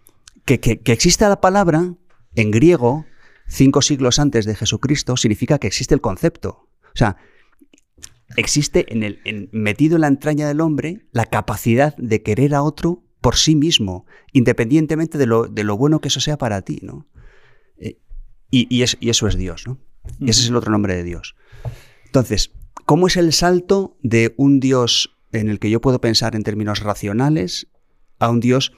[0.44, 1.94] que, exista la palabra
[2.34, 3.04] en griego
[3.46, 6.68] cinco siglos antes de Jesucristo significa que existe el concepto.
[6.82, 7.16] O sea,
[8.36, 13.02] existe en el, metido en la entraña del hombre la capacidad de querer a otro
[13.20, 17.06] por sí mismo, independientemente de lo, de lo bueno que eso sea para ti, ¿no?
[17.76, 17.98] Eh,
[18.50, 19.78] y, eso es Dios, ¿no?
[20.18, 21.36] Y ese es el otro nombre de Dios.
[22.06, 22.52] Entonces,
[22.86, 26.80] ¿cómo es el salto de un Dios en el que yo puedo pensar en términos
[26.80, 27.68] racionales
[28.18, 28.72] a un Dios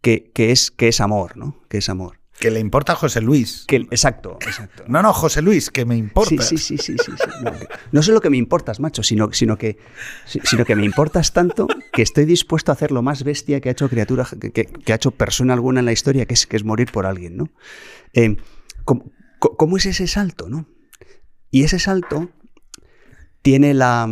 [0.00, 1.60] que, es, que es amor, ¿no?
[1.68, 2.20] Que es amor.
[2.38, 3.64] Que le importa a José Luis.
[3.66, 4.84] Que, exacto, exacto.
[4.88, 6.42] No, no, José Luis, que me importa.
[6.42, 7.52] Sí, sí, sí, sí, sí, No,
[7.92, 9.78] no, solo que me importas, macho, sino, sino, que,
[10.26, 13.72] sino que me importas tanto que estoy dispuesto a hacer lo más bestia que ha
[13.72, 16.92] hecho criatura, que, ha hecho persona alguna en la historia, que es, que es morir
[16.92, 17.48] por alguien, ¿no?
[18.12, 18.36] Eh,
[18.84, 20.66] ¿cómo, es ese salto, no?
[21.50, 22.30] Y ese salto
[23.40, 24.08] tiene la...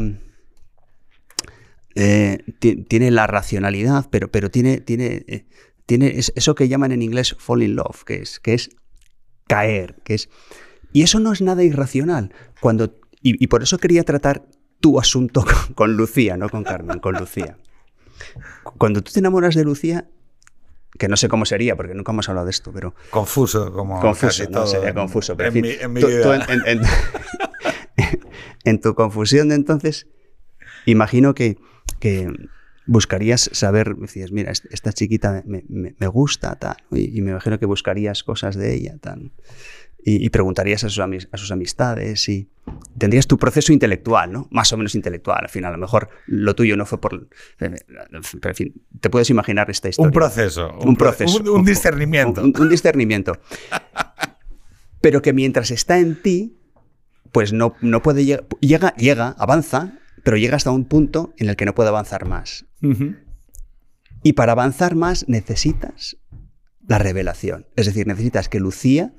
[1.96, 5.46] Eh, tiene la racionalidad, pero, pero tiene, tiene eh,
[5.86, 8.70] tiene eso que llaman en inglés fall in love, que es, que es
[9.46, 10.28] caer, que es...
[10.92, 12.32] Y eso no es nada irracional.
[12.60, 14.44] Cuando, y, por eso quería tratar
[14.80, 17.58] tu asunto con, Lucía, no con Carmen, con Lucía.
[18.78, 20.08] Cuando tú te enamoras de Lucía,
[20.98, 22.94] que no sé cómo sería, porque nunca hemos hablado de esto, pero...
[23.10, 25.36] Confuso, como Confuso, no, sería confuso.
[25.36, 25.52] Pero
[28.64, 30.06] en, tu confusión de entonces,
[30.86, 31.58] imagino que,
[31.98, 32.32] que
[32.86, 38.56] buscarías saber, decías, mira, esta chiquita me, gusta, tal, y, me imagino que buscarías cosas
[38.56, 39.32] de ella, tal,
[40.06, 42.50] y, preguntarías a sus, a sus, amistades y
[42.98, 44.48] tendrías tu proceso intelectual, ¿no?
[44.50, 47.26] Más o menos intelectual, al final, a lo mejor lo tuyo no fue por...
[47.56, 47.74] Pero,
[48.12, 50.08] en fin, te puedes imaginar esta historia.
[50.08, 50.78] Un proceso.
[50.80, 51.42] Un, proceso.
[51.54, 52.42] Un, discernimiento.
[52.42, 53.38] Un, discernimiento.
[55.00, 56.58] pero que mientras está en ti,
[57.32, 59.94] pues no, no puede llegar, llega, llega, avanza,
[60.24, 62.66] pero llega hasta un punto en el que no puede avanzar más.
[64.22, 66.16] Y para avanzar más necesitas
[66.88, 67.66] la revelación.
[67.76, 69.14] Es decir, necesitas que Lucía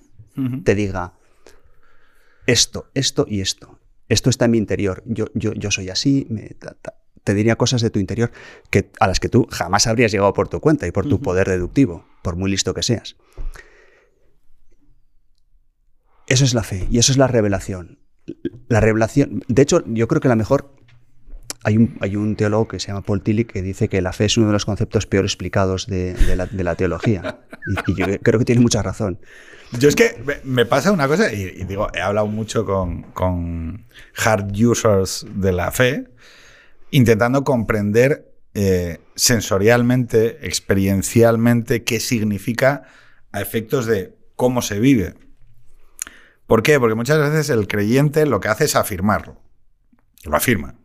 [0.63, 1.13] te diga
[2.47, 3.79] esto, esto y esto.
[4.09, 5.03] Esto está en mi interior.
[5.05, 6.27] Yo, yo, yo soy así.
[7.23, 8.31] te diría cosas de tu interior
[8.69, 11.47] que, a las que tú jamás habrías llegado por tu cuenta y por tu poder
[11.47, 13.15] deductivo, por muy listo que seas.
[16.27, 17.99] Eso es la fe y eso es la revelación.
[18.67, 20.75] La revelación, de hecho, yo creo que la mejor
[21.65, 24.47] hay un, teólogo que se llama Paul Tillich que dice que la fe es uno
[24.47, 27.39] de los conceptos peor explicados de, la, teología.
[27.87, 29.19] Y, yo creo que tiene mucha razón.
[29.79, 33.83] Yo es que me pasa una cosa, y, digo, he hablado mucho con,
[34.15, 36.05] hard users de la fe,
[36.91, 42.83] intentando comprender eh, sensorialmente, experiencialmente, qué significa
[43.31, 45.15] a efectos de cómo se vive.
[46.45, 46.79] ¿Por qué?
[46.79, 49.41] Porque muchas veces el creyente lo que hace es afirmarlo.
[50.25, 50.75] Lo afirma.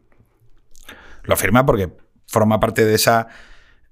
[1.23, 1.93] Lo afirma porque
[2.27, 3.29] forma parte de esa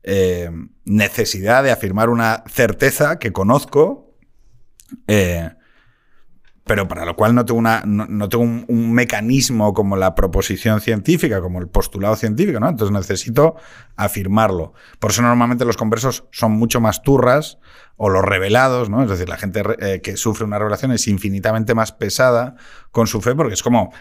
[0.02, 0.50] eh,
[0.84, 4.14] necesidad de afirmar una certeza que conozco,
[5.06, 5.50] eh,
[6.64, 11.40] pero para lo cual no tengo, una, no, tengo un, mecanismo como la proposición científica,
[11.40, 12.68] como el postulado científico, ¿no?
[12.68, 13.56] Entonces necesito
[13.96, 14.74] afirmarlo.
[14.98, 17.58] Por eso normalmente los conversos son mucho más turras
[17.96, 19.02] o los revelados, ¿no?
[19.02, 22.54] Es decir, la gente eh, que sufre una revelación es infinitamente más pesada
[22.92, 23.92] con su fe porque es como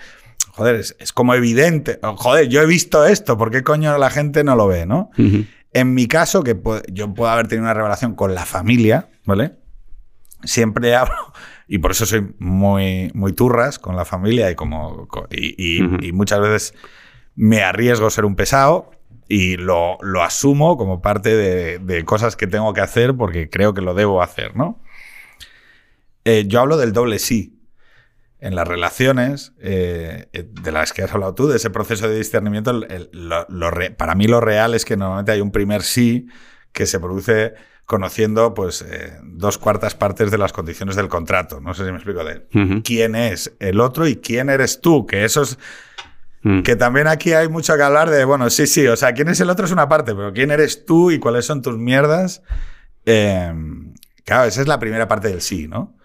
[0.58, 4.56] joder, es, como evidente, joder, yo he visto esto, ¿por qué coño la gente no
[4.56, 5.12] lo ve, no?
[5.72, 6.60] En mi caso, que
[6.92, 9.54] yo puedo haber tenido una revelación con la familia, ¿vale?
[10.44, 11.32] Siempre hablo,
[11.68, 16.74] y por eso soy muy, muy turras con la familia y, como, y, muchas veces
[17.36, 18.90] me arriesgo a ser un pesado
[19.30, 23.94] y lo, asumo como parte de, cosas que tengo que hacer porque creo que lo
[23.94, 24.82] debo hacer, ¿no?
[26.26, 27.57] Eh, yo hablo del doble sí
[28.40, 32.18] en las relaciones eh, eh, de las que has hablado tú, de ese proceso de
[32.18, 32.82] discernimiento,
[33.98, 36.28] para mí lo real es que normalmente hay un primer sí
[36.72, 41.62] que se produce conociendo pues eh, dos cuartas partes de las condiciones del contrato.
[41.62, 42.46] No sé si me explico de
[42.84, 45.58] quién es el otro y quién eres tú, que eso es...
[46.44, 46.62] Mm.
[46.62, 49.40] Que también aquí hay mucho que hablar de, bueno, sí, sí, o sea, quién es
[49.40, 52.44] el otro es una parte, pero quién eres tú y cuáles son tus mierdas.
[53.04, 55.97] claro, esa es la primera parte del sí, ¿no?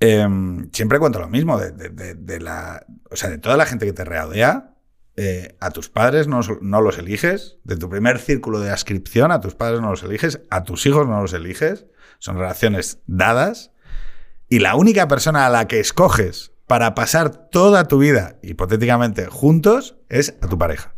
[0.00, 4.04] Em, siempre cuento lo mismo, de, la, o sea, de toda la gente que te
[4.04, 4.74] rodea,
[5.16, 6.42] eh, a tus padres no,
[6.82, 10.64] los eliges, de tu primer círculo de ascripción a tus padres no los eliges, a
[10.64, 11.86] tus hijos no los eliges,
[12.18, 13.72] son relaciones dadas,
[14.50, 19.96] y la única persona a la que escoges para pasar toda tu vida, hipotéticamente, juntos,
[20.10, 20.94] es a tu pareja.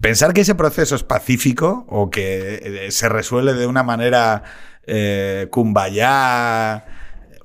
[0.00, 4.42] Pensar que ese proceso es pacífico o que eh, se resuelve de una manera
[4.86, 5.48] eh,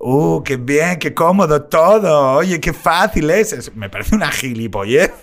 [0.06, 2.34] ¡Uh, qué bien, qué cómodo todo!
[2.34, 3.74] Oye, qué fácil es.
[3.74, 5.14] Me parece una gilipollez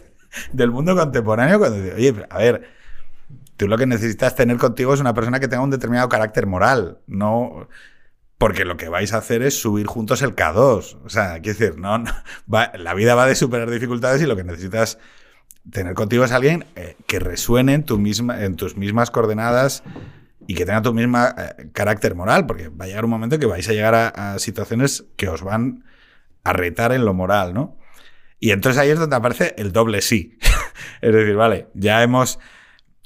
[0.54, 2.62] del mundo contemporáneo cuando oye, a ver,
[3.58, 6.98] tú lo que necesitas tener contigo es una persona que tenga un determinado carácter moral,
[7.06, 7.68] no...
[8.38, 10.96] Porque lo que vais a hacer es subir juntos el K2.
[11.04, 12.02] O sea, quiero decir, no,
[12.48, 14.98] la vida va de superar dificultades y lo que necesitas
[15.70, 19.82] tener contigo es alguien eh, que resuene en, tu misma, en tus mismas coordenadas
[20.46, 23.46] y que tenga tu mismo eh, carácter moral, porque va a llegar un momento que
[23.46, 25.84] vais a llegar a, situaciones que os van
[26.44, 27.78] a retar en lo moral, ¿no?
[28.38, 30.38] Y entonces ahí es donde aparece el doble sí.
[31.02, 32.38] es decir, vale, ya hemos,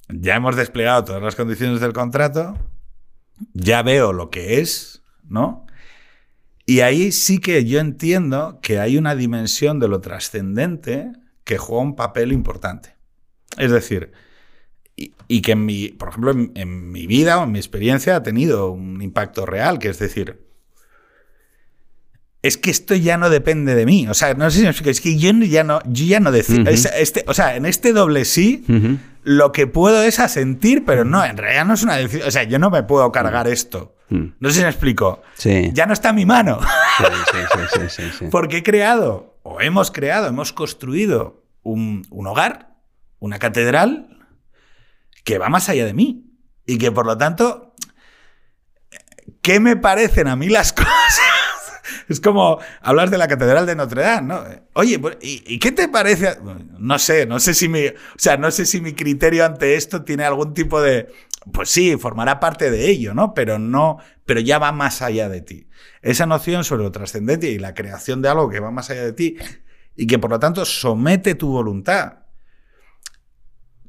[0.08, 2.56] ya hemos desplegado todas las condiciones del contrato,
[3.52, 5.66] ya veo lo que es, ¿no?
[6.66, 11.12] Y ahí sí que yo entiendo que hay una dimensión de lo trascendente
[11.44, 12.96] que juega un papel importante.
[13.58, 14.12] Es decir,
[14.96, 18.70] y, que en mi, por ejemplo, en, mi vida o en mi experiencia ha tenido
[18.70, 20.44] un impacto real, que es decir,
[22.42, 24.06] es que esto ya no depende de mí.
[24.06, 26.30] O sea, no sé si me explico, es que yo ya no, yo ya no
[26.30, 26.70] decido.
[26.70, 28.64] este, o sea, en este doble sí,
[29.22, 32.28] lo que puedo es asentir, pero no, en realidad no es una decisión.
[32.28, 33.96] O sea, yo no me puedo cargar esto.
[34.10, 35.22] No sé si me explico.
[35.34, 35.70] Sí.
[35.72, 36.60] Ya no está en mi mano.
[36.98, 42.76] Sí, sí, sí, Porque he creado, o hemos creado, hemos construido un, un hogar,
[43.18, 44.13] una catedral,
[45.24, 46.30] que va más allá de mí.
[46.66, 47.74] Y que por lo tanto,
[49.42, 50.88] ¿qué me parecen a mí las cosas?
[52.08, 54.44] es como hablar de la Catedral de Notre Dame, ¿no?
[54.74, 56.38] Oye, pues, ¿y, qué te parece?
[56.78, 60.04] No sé, no sé si mi, o sea, no sé si mi criterio ante esto
[60.04, 61.08] tiene algún tipo de,
[61.52, 63.34] pues sí, formará parte de ello, ¿no?
[63.34, 65.68] Pero no, pero ya va más allá de ti.
[66.02, 69.12] Esa noción sobre lo trascendente y la creación de algo que va más allá de
[69.12, 69.36] ti
[69.96, 72.24] y que por lo tanto somete tu voluntad,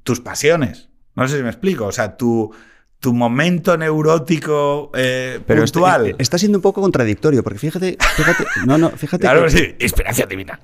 [0.03, 1.85] tus pasiones, no sé si me explico.
[1.85, 2.53] O sea, tu,
[2.99, 6.07] tu momento neurótico eh, Pero puntual.
[6.07, 9.21] Está, está, siendo un poco contradictorio, porque fíjate, fíjate, no, no, fíjate.
[9.21, 10.59] Claro, sí, inspiración divina.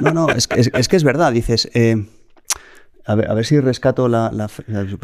[0.00, 1.70] No, no, es, es, que es verdad, dices.
[1.74, 2.04] Eh,
[3.04, 4.30] a ver, a ver, si rescato la,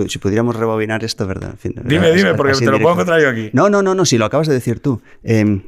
[0.09, 1.55] Si pudiéramos rebobinar esto, ¿verdad?
[1.63, 3.51] dime, dime, porque te lo puedo encontrar yo aquí.
[3.53, 5.01] No, no, no, no, si lo acabas de decir tú.
[5.25, 5.63] Eh,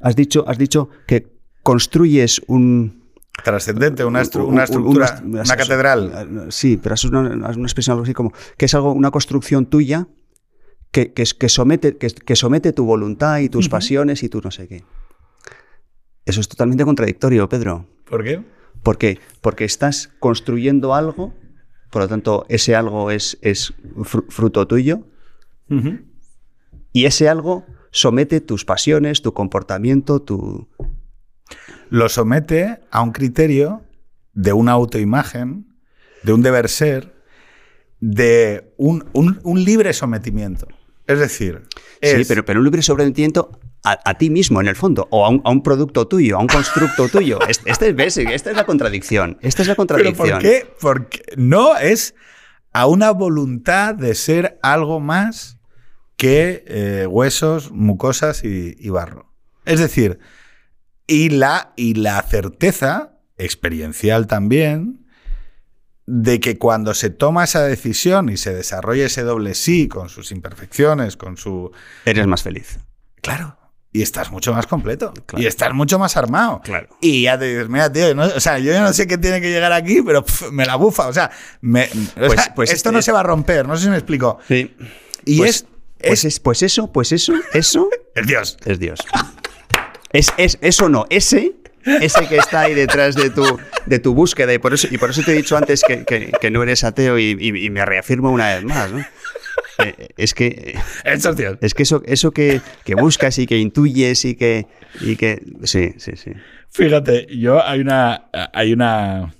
[0.00, 1.26] has, dicho, has dicho que
[1.62, 3.01] construyes un,
[3.42, 6.48] Trascendente, una, una estructura, una, catedral.
[6.50, 10.06] Sí, pero es una, expresión algo así como que es algo, una construcción tuya
[10.90, 14.68] que, que, que somete, que, somete tu voluntad y tus pasiones y tu no sé
[14.68, 14.84] qué.
[16.26, 17.86] Eso es totalmente contradictorio, Pedro.
[18.04, 18.44] ¿Por qué?
[18.82, 21.32] Porque, porque estás construyendo algo,
[21.90, 23.72] por lo tanto, ese algo es, es
[24.28, 25.06] fruto tuyo,
[26.92, 30.68] y ese algo somete tus pasiones, tu comportamiento, tu,
[31.92, 33.82] lo somete a un criterio
[34.32, 35.76] de una autoimagen,
[36.22, 37.12] de un deber ser,
[38.00, 39.04] de un,
[39.62, 40.66] libre sometimiento.
[41.06, 41.64] Es decir,
[42.00, 45.62] sí, pero, pero un libre sometimiento a, ti mismo, en el fondo, o a un,
[45.62, 47.38] producto tuyo, a un constructo tuyo.
[47.66, 49.36] Este, es, esta es la contradicción.
[49.42, 50.16] Esta es la contradicción.
[50.16, 50.74] ¿Pero por qué?
[50.80, 52.14] Porque no es
[52.72, 55.58] a una voluntad de ser algo más
[56.16, 59.30] que eh, huesos, mucosas y barro.
[59.66, 60.20] Es decir,
[61.12, 65.04] y la, y la certeza, experiencial también,
[66.06, 70.32] de que cuando se toma esa decisión y se desarrolla ese doble sí con sus
[70.32, 71.70] imperfecciones, con su...
[72.06, 72.78] Eres más feliz.
[73.20, 73.58] Claro.
[73.92, 75.12] Y estás mucho más completo.
[75.36, 76.62] Y estás mucho más armado.
[76.64, 76.88] Claro.
[77.02, 79.74] Y ya te dices, mira, tío, o sea, yo no sé qué tiene que llegar
[79.74, 81.08] aquí, pero me la bufa.
[81.08, 83.68] O sea, me, pues, pues esto no se va a romper.
[83.68, 84.38] No sé si me explico.
[84.48, 84.74] Sí.
[85.26, 85.66] Y pues,
[85.98, 87.90] es, pues, es, pues eso, pues eso, eso.
[88.14, 88.56] es Dios.
[88.64, 89.00] Es Dios.
[90.12, 91.54] Es, es, eso no, ese,
[91.84, 94.52] ese que está ahí detrás de tu, de tu búsqueda.
[94.52, 97.18] Y por, eso, y por eso te he dicho antes que, que, no eres ateo
[97.18, 98.92] y, me reafirmo una vez más.
[98.92, 99.04] ¿no?
[99.78, 100.78] Eh, es que.
[101.04, 104.66] Es que eso, eso que, que, buscas y que intuyes y que,
[105.00, 105.42] y que.
[105.64, 106.32] Sí, sí, sí.
[106.70, 108.28] Fíjate, yo hay una.
[108.52, 109.34] Hay una.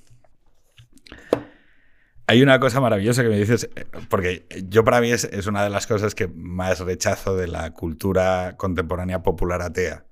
[2.29, 3.69] Hay una cosa maravillosa que me dices,
[4.09, 7.73] porque yo para mí es, es una de las cosas que más rechazo de la
[7.73, 10.05] cultura contemporánea popular atea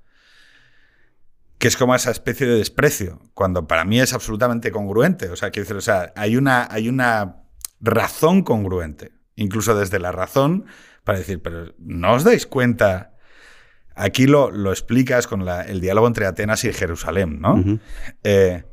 [1.61, 5.29] que es como esa especie de desprecio, cuando para mí es absolutamente congruente.
[5.29, 7.43] O sea, quiero decir, o sea, hay una, hay una
[7.81, 10.65] razón congruente, incluso desde la razón,
[11.05, 13.13] para decir, pero ¿no os dais cuenta?
[13.95, 17.63] Aquí lo, lo explicas con el diálogo entre Atenas y Jerusalén, ¿no?
[18.25, 18.65] Eh,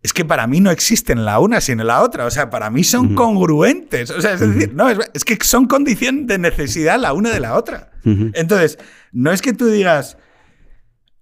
[0.00, 2.26] es que para mí no existen la una sin la otra.
[2.26, 4.12] O sea, para mí son congruentes.
[4.12, 7.56] O sea, es decir, no, es, que son condición de necesidad la una de la
[7.56, 7.90] otra.
[8.04, 8.78] Entonces,
[9.10, 10.16] no es que tú digas,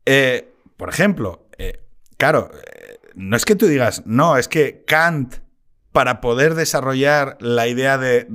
[0.05, 1.81] eh, por ejemplo, eh,
[2.17, 5.37] claro, eh, no es que tú digas, no, es que Kant,
[5.93, 8.27] para poder desarrollar la idea de,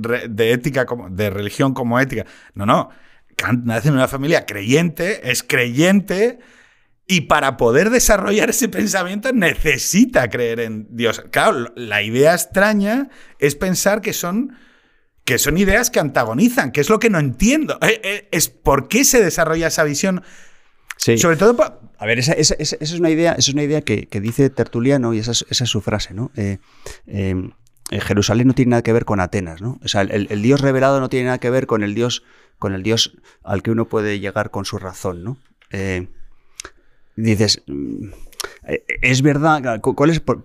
[0.52, 2.90] ética, como, de religión como ética, no, no,
[3.36, 6.40] Kant nace en una familia creyente, es creyente,
[7.06, 11.22] y para poder desarrollar ese pensamiento necesita creer en Dios.
[11.30, 14.56] Claro, la idea extraña es pensar que son
[15.24, 17.78] que son ideas que antagonizan, que es lo que no entiendo.
[17.80, 20.24] Eh, es por qué se desarrolla esa visión
[20.96, 25.20] sobre todo, a ver, esa, es una idea, es una idea que, dice Tertuliano y
[25.20, 26.32] esa es, su frase, ¿no?
[26.34, 26.58] Eh,
[27.06, 27.36] eh,
[27.92, 29.78] Jerusalén no tiene nada que ver con Atenas, ¿no?
[29.84, 32.24] O sea, el, Dios revelado no tiene nada que ver con el Dios,
[32.58, 35.38] con el Dios al que uno puede llegar con su razón, ¿no?
[35.70, 36.08] Eh,
[37.14, 38.08] dices, mm,
[39.00, 40.44] es verdad, ¿cuál es, por,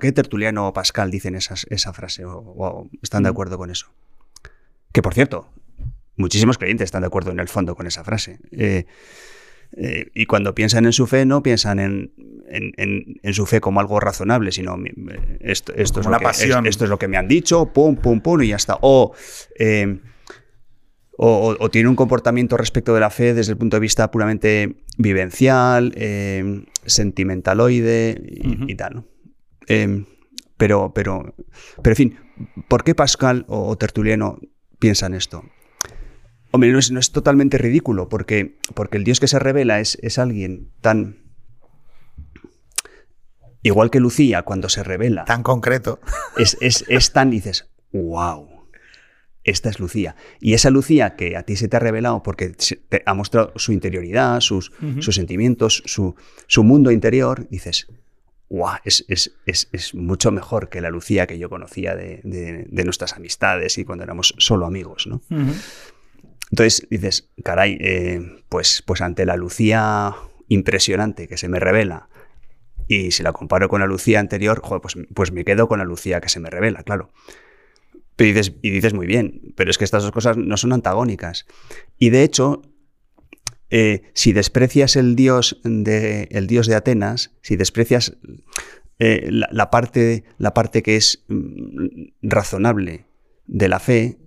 [0.00, 3.32] qué Tertuliano o Pascal dicen esa frase o, están de mm.
[3.32, 3.88] acuerdo con eso?
[4.92, 5.50] Que por cierto,
[6.16, 8.38] muchísimos creyentes están de acuerdo en el fondo con esa frase.
[8.52, 8.86] Eh,
[9.76, 12.12] eh, y cuando piensan en su fe, no piensan en,
[13.32, 14.76] su fe como algo razonable, sino
[15.40, 18.42] esto, esto, es lo que, esto, es lo que me han dicho, pum, pum, pum,
[18.42, 18.78] y ya está.
[18.80, 19.12] O,
[21.20, 25.92] o, tiene un comportamiento respecto de la fe desde el punto de vista puramente vivencial,
[25.96, 29.04] eh, sentimentaloide y, tal.
[29.66, 30.06] Em,
[30.56, 31.34] pero, pero,
[31.82, 32.18] pero, en fin,
[32.68, 34.38] ¿por qué Pascal o, Tertuliano
[34.78, 35.44] piensan esto?
[36.58, 40.72] Hombre, no es, totalmente ridículo, porque, porque el Dios que se revela es, es alguien
[40.80, 41.18] tan...
[43.62, 45.24] Igual que Lucía, cuando se revela.
[45.24, 46.00] Tan concreto.
[46.36, 48.58] Es, es, es tan, dices, wow
[49.44, 50.16] esta es Lucía.
[50.40, 53.72] Y esa Lucía que a ti se te ha revelado porque te ha mostrado su
[53.72, 57.88] interioridad, sus, sus sentimientos, su, su, mundo interior, dices,
[58.48, 58.78] ¡guau!
[58.84, 63.78] Es, es, es, mucho mejor que la Lucía que yo conocía de, de, nuestras amistades
[63.78, 65.22] y cuando éramos solo amigos, ¿no?
[66.50, 70.14] Entonces dices, caray, eh, pues, pues ante la Lucía
[70.48, 72.08] impresionante que se me revela,
[72.88, 76.20] y si la comparo con la Lucía anterior, pues, pues me quedo con la Lucía
[76.20, 77.12] que se me revela, claro.
[78.16, 81.46] Y dices, y dices muy bien, pero es que estas dos cosas no son antagónicas.
[81.98, 82.62] Y de hecho,
[83.70, 88.16] eh, si desprecias el dios, de, el dios de Atenas, si desprecias
[88.98, 93.06] eh, la, parte, la parte que es mm, razonable
[93.46, 94.18] de la fe,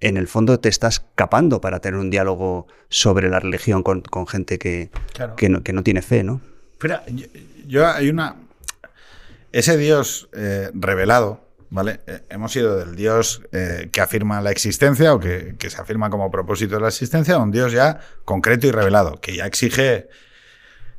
[0.00, 4.58] en el fondo te estás capando para tener un diálogo sobre la religión con, gente
[4.58, 4.90] que,
[5.36, 6.40] que, no, tiene fe, ¿no?
[6.78, 7.00] Pero
[7.66, 8.36] yo, hay una...
[9.52, 12.00] Ese Dios eh, revelado, ¿vale?
[12.06, 16.30] Eh, hemos ido del Dios eh, que afirma la existencia o que, se afirma como
[16.30, 20.08] propósito de la existencia a un Dios ya concreto y revelado, que ya exige,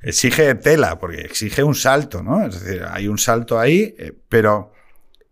[0.02, 2.48] exige tela, porque exige un salto, ¿no?
[2.48, 3.96] Es decir, hay un salto ahí,
[4.28, 4.74] pero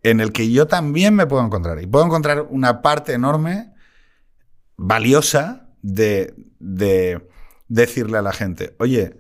[0.06, 1.82] en el que yo también me puedo encontrar.
[1.82, 3.74] Y puedo encontrar una parte enorme,
[4.78, 7.28] valiosa, de, de
[7.68, 9.18] decirle a la gente, oye,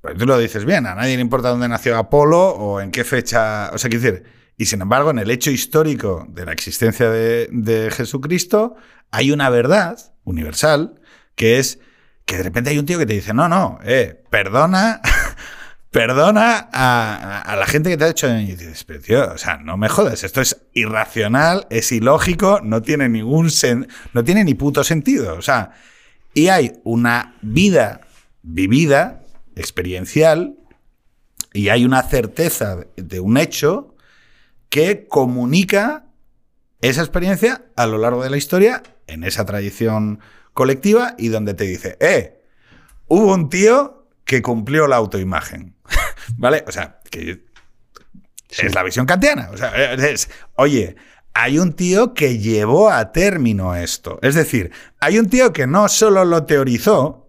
[0.00, 3.04] pues tú lo dices bien, a nadie le importa dónde nació Apolo o en qué
[3.04, 4.24] fecha, o sea, quiero decir,
[4.56, 8.76] y sin embargo, en el hecho histórico de la existencia de, Jesucristo,
[9.10, 11.00] hay una verdad universal
[11.34, 11.78] que es
[12.24, 15.00] que de repente hay un tío que te dice, no, no, eh, perdona,
[15.90, 18.28] perdona a, la gente que te ha hecho.
[18.28, 22.82] Y dices, pero tío, o sea, no me jodas, esto es irracional, es ilógico, no
[22.82, 25.34] tiene ningún sen no tiene ni puto sentido.
[25.34, 25.72] O sea,
[26.34, 28.02] y hay una vida
[28.42, 29.22] vivida,
[29.56, 30.56] experiencial,
[31.52, 33.96] y hay una certeza de un hecho
[34.68, 36.06] que comunica
[36.80, 40.20] esa experiencia a lo largo de la historia en esa tradición
[40.54, 42.40] colectiva y donde te dice, eh,
[43.08, 43.99] hubo un tío
[44.30, 45.74] que cumplió la autoimagen.
[46.36, 46.62] ¿Vale?
[46.68, 47.42] O sea, que
[48.48, 49.50] es la visión kantiana.
[49.52, 50.94] O sea, es, oye,
[51.34, 54.20] hay un tío que llevó a término esto.
[54.22, 54.70] Es decir,
[55.00, 57.28] hay un tío que no solo lo teorizó,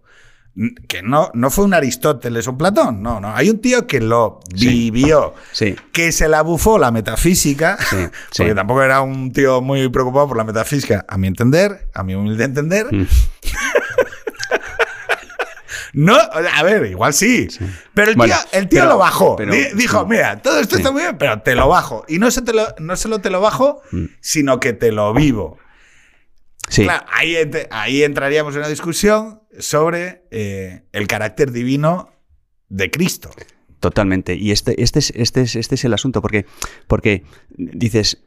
[0.87, 3.35] que no, no fue un Aristóteles o un Platón, no, no.
[3.35, 5.33] Hay un tío que lo vivió,
[5.91, 7.79] que se la bufó la metafísica,
[8.37, 12.13] porque tampoco era un tío muy preocupado por la metafísica, a mi entender, a mi
[12.13, 12.93] humilde entender.
[12.93, 13.07] Mm.
[15.93, 17.47] No, a ver, igual sí.
[17.93, 18.11] Pero
[18.51, 19.37] el tío, lo bajó.
[19.75, 22.05] Dijo, mira, todo esto está muy bien, pero te lo bajo.
[22.07, 24.05] Y no, se te lo, no solo te lo bajo, mm.
[24.19, 25.57] sino que te lo vivo.
[26.69, 27.35] Claro, ahí,
[27.69, 32.13] ahí entraríamos en una discusión sobre eh, el carácter divino
[32.69, 33.29] de Cristo.
[33.81, 34.35] Totalmente.
[34.35, 36.45] Y este, este, es, este, es, este es el asunto, porque,
[36.87, 38.23] porque dices,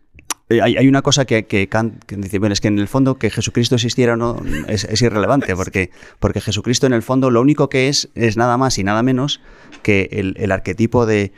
[0.50, 3.30] eh, hay, una cosa que, que Kant dice, bueno, es que en el fondo que
[3.30, 8.10] Jesucristo existiera no es, irrelevante, porque, porque Jesucristo en el fondo lo único que es
[8.14, 9.40] es nada más y nada menos
[9.82, 11.32] que el, arquetipo de,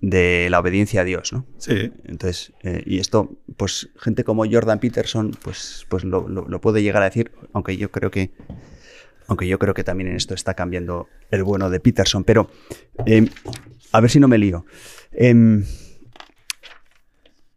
[0.00, 1.44] la obediencia a Dios, ¿no?
[1.58, 1.92] Sí.
[2.04, 7.02] Entonces, eh, y esto, pues gente como Jordan Peterson, pues, pues lo, lo, puede llegar
[7.02, 8.30] a decir, aunque yo creo que
[9.28, 12.50] aunque yo creo que también en esto está cambiando el bueno de Peterson, pero
[13.06, 13.28] em,
[13.92, 14.66] a ver si no me lío.
[15.12, 15.64] Em,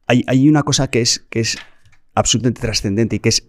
[0.08, 1.58] hay, una cosa que es, que es
[2.14, 3.48] absolutamente trascendente y que es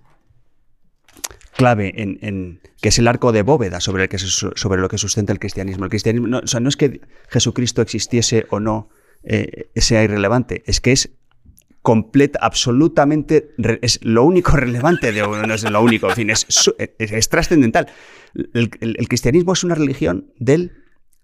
[1.56, 5.32] clave en, que es el arco de bóveda sobre, el que sobre lo que sustenta
[5.32, 5.84] el cristianismo.
[5.84, 8.90] El cristianismo no, es que Jesucristo existiese o no
[9.22, 11.10] eh, sea irrelevante, es que es
[11.86, 16.46] completa, absolutamente, es lo único relevante, de, no es lo único, en fin, es,
[16.98, 17.86] es, trascendental.
[18.54, 18.70] El,
[19.08, 20.72] cristianismo es una religión del,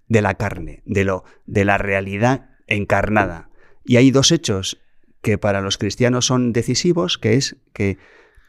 [0.06, 3.50] de la carne, de, lo, de la realidad encarnada.
[3.84, 4.81] Y hay dos hechos
[5.22, 7.98] que para los cristianos son decisivos, que es que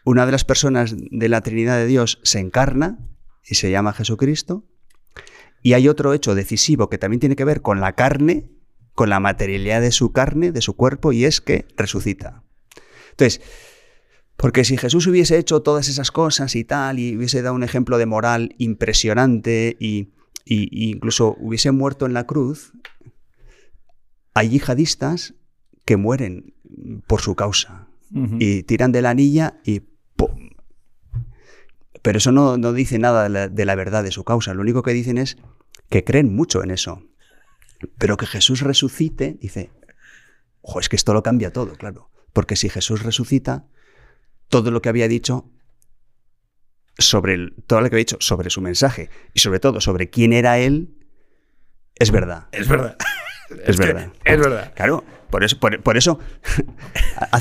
[0.03, 2.99] una de las personas de la Trinidad de Dios se encarna
[3.45, 4.65] y se llama Jesucristo,
[5.65, 8.51] Y hay otro hecho decisivo que también tiene que ver con la carne,
[8.93, 12.43] con la materialidad de su carne, de su cuerpo, y es que resucita.
[13.11, 13.41] Entonces,
[14.35, 17.97] porque si Jesús hubiese hecho todas esas cosas y tal, y hubiese dado un ejemplo
[17.97, 20.11] de moral impresionante y,
[20.45, 22.73] incluso hubiese muerto en la cruz,
[24.33, 25.35] hay yihadistas
[25.85, 26.53] que mueren
[27.07, 27.87] por su causa
[28.39, 29.79] y tiran de la anilla y
[30.15, 30.51] ¡pum!
[32.03, 34.53] Pero eso no, dice nada de la, verdad de su causa.
[34.53, 35.37] Lo único que dicen es
[35.89, 37.01] que creen mucho en eso.
[37.97, 39.71] Pero que Jesús resucite, dice,
[40.61, 42.11] ojo, es que esto lo cambia todo, claro.
[42.33, 43.65] Porque si Jesús resucita,
[44.47, 45.49] todo lo que había dicho
[46.97, 50.59] sobre todo lo que había dicho sobre su mensaje y sobre todo sobre quién era
[50.59, 50.95] él
[51.95, 52.47] es verdad.
[52.51, 52.97] Es verdad.
[53.65, 54.11] Es, verdad.
[54.23, 54.73] Es verdad.
[54.75, 56.19] Claro, por eso, por, eso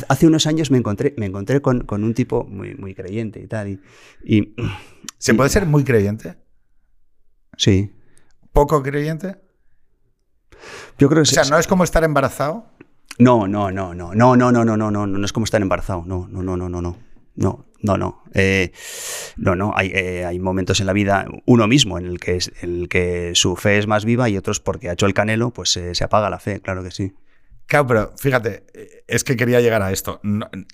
[0.09, 3.81] hace unos años me encontré, me encontré con, un tipo muy, muy creyente y tal.
[4.25, 4.55] Y,
[5.19, 6.37] ¿Se puede ser muy creyente?
[7.57, 7.93] Sí.
[8.53, 9.37] ¿Poco creyente?
[10.99, 12.67] Yo creo que O sea, ¿no es como estar embarazado?
[13.19, 16.05] No, no, no, no, no, no, no, no, no, no, no es como estar embarazado.
[16.07, 16.97] No, no, no, no, no, no.
[17.35, 18.23] No, no, no.
[18.35, 18.73] Eh,
[19.37, 19.73] no, no.
[19.77, 23.33] Hay, eh, hay, momentos en la vida, uno mismo, en el, que es, el que
[23.35, 26.05] su fe es más viva y otros porque ha hecho el canelo, pues eh, se
[26.05, 27.13] apaga la fe, claro que sí.
[27.67, 28.65] Claro, pero fíjate,
[29.07, 30.21] es que quería llegar a esto.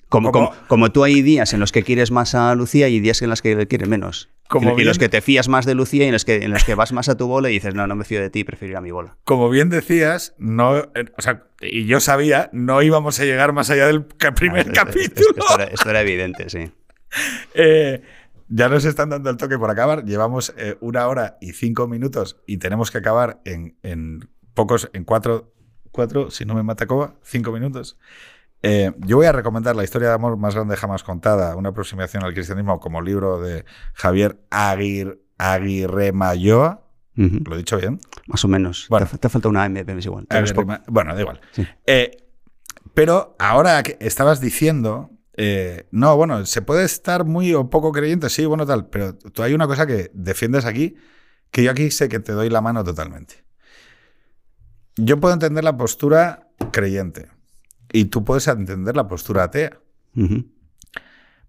[0.09, 0.31] como,
[0.67, 3.41] como, tú hay días en los que quieres más a Lucía y días en los
[3.41, 4.29] que le quieres menos.
[4.49, 6.63] Como y, los que te fías más de Lucía y en los, que, en los
[6.63, 8.71] que vas más a tu bola y dices, no, no me fío de ti, prefiero
[8.71, 9.15] ir a mi bola.
[9.23, 13.85] Como bien decías, no, o sea, y yo sabía, no íbamos a llegar más allá
[13.85, 15.45] del primer capítulo.
[15.71, 16.71] Esto era, evidente, sí.
[17.55, 18.03] Eh,
[18.47, 20.05] ya nos están dando el toque por acabar.
[20.05, 25.03] Llevamos eh, una hora y cinco minutos y tenemos que acabar en, en pocos, en
[25.03, 25.51] cuatro
[25.91, 27.97] cuatro, si no me mata Coba, cinco minutos.
[28.61, 32.23] Eh, yo voy a recomendar La historia de amor más grande jamás contada, una aproximación
[32.23, 36.85] al cristianismo como libro de Javier Aguirre, Aguirre Mayoa.
[37.15, 37.99] ¿Lo he dicho bien?
[38.27, 38.87] Más o menos.
[38.89, 40.25] Bueno, te, falta una M, pero es igual.
[40.87, 41.41] bueno, da igual.
[41.85, 42.11] Eh,
[42.93, 45.09] pero ahora que estabas diciendo,
[45.41, 49.41] eh, no, bueno, se puede estar muy o poco creyente, sí, bueno, tal, pero tú
[49.41, 50.97] hay una cosa que defiendes aquí,
[51.49, 53.45] que yo aquí sé que te doy la mano totalmente.
[54.97, 57.29] Yo puedo entender la postura creyente
[57.89, 59.79] y tú puedes entender la postura atea.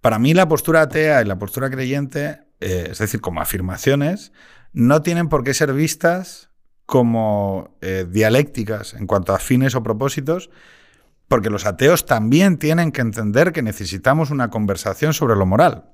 [0.00, 4.30] Para mí la postura atea y la postura creyente, eh, es decir, como afirmaciones,
[4.72, 6.50] no tienen por qué ser vistas
[6.86, 10.48] como eh, dialécticas en cuanto a fines o propósitos,
[11.30, 15.84] porque los ateos también tienen que entender que necesitamos una conversación sobre lo moral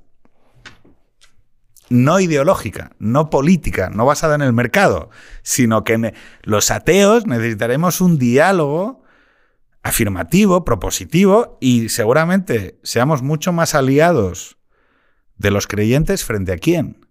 [1.88, 5.10] no ideológica, no política, no basada en el mercado,
[5.42, 9.04] sino que los ateos necesitaremos un diálogo
[9.82, 14.58] afirmativo, propositivo y seguramente seamos mucho más aliados
[15.36, 17.06] de los creyentes frente a quién?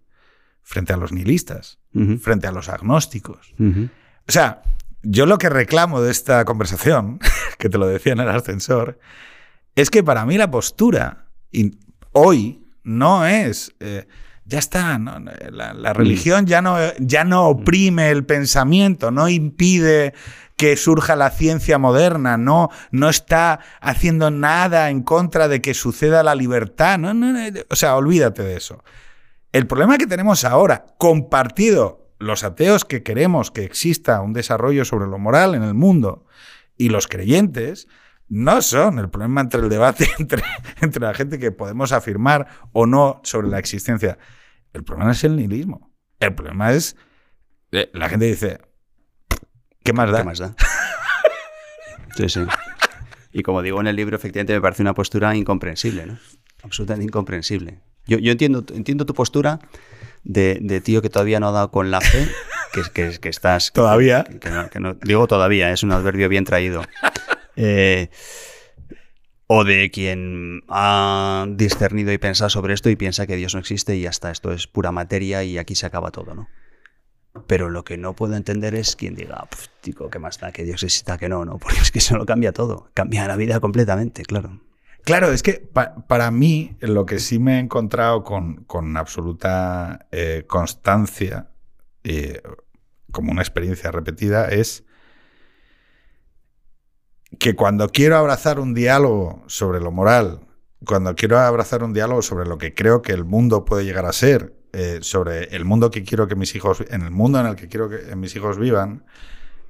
[0.62, 1.78] Frente a los nihilistas,
[2.20, 3.54] frente a los agnósticos.
[4.28, 4.62] O sea,
[5.08, 7.20] yo lo que reclamo de esta conversación,
[7.58, 8.98] que te lo decía en el ascensor,
[9.74, 11.26] es que para mí la postura
[12.12, 13.74] hoy no es...
[13.80, 14.06] Eh,
[14.48, 15.96] ya está, la, mm.
[15.96, 20.14] religión ya no, ya no oprime el pensamiento, no impide
[20.56, 26.22] que surja la ciencia moderna, no, no está haciendo nada en contra de que suceda
[26.22, 27.36] la libertad, no, no,
[27.68, 28.84] o sea, olvídate de eso.
[29.52, 35.06] El problema que tenemos ahora, compartido los ateos que queremos que exista un desarrollo sobre
[35.06, 36.26] lo moral en el mundo
[36.76, 37.88] y los creyentes,
[38.28, 40.42] no son el problema entre el debate entre,
[40.80, 44.18] entre la gente que podemos afirmar o no sobre la existencia.
[44.72, 45.92] El problema es el nihilismo.
[46.20, 46.96] El problema es.
[47.72, 48.58] Eh, la gente dice.
[49.82, 50.18] ¿Qué más da?
[50.18, 50.54] ¿Qué más da?
[52.16, 52.40] sí, sí.
[53.32, 56.18] Y como digo en el libro, efectivamente me parece una postura incomprensible, ¿no?
[56.62, 57.80] Absolutamente incomprensible.
[58.06, 59.58] Yo, entiendo, entiendo tu postura
[60.26, 62.28] de, tío que todavía no ha dado con la fe,
[62.92, 63.72] que, que, estás...
[63.72, 64.24] ¿Todavía?
[64.24, 66.82] Que, no, digo todavía, es un adverbio bien traído.
[67.58, 68.10] Eh,
[69.46, 73.96] o de quien ha discernido y pensado sobre esto y piensa que Dios no existe
[73.96, 76.48] y ya está, esto es pura materia y aquí se acaba todo, ¿no?
[77.46, 79.48] Pero lo que no puedo entender es quien diga,
[79.82, 80.52] chico, ¿qué más da?
[80.52, 81.58] Que Dios exista, que no, ¿no?
[81.58, 84.60] Porque es que eso lo cambia todo, cambia la vida completamente, claro.
[85.06, 85.70] Claro, es que
[86.08, 91.52] para mí lo que sí me he encontrado con, con absoluta eh, constancia,
[92.02, 92.42] eh,
[93.12, 94.82] como una experiencia repetida, es
[97.38, 100.40] que cuando quiero abrazar un diálogo sobre lo moral,
[100.84, 104.12] cuando quiero abrazar un diálogo sobre lo que creo que el mundo puede llegar a
[104.12, 107.54] ser, eh, sobre el mundo que quiero que mis hijos, en el mundo en el
[107.54, 109.04] que quiero que mis hijos vivan,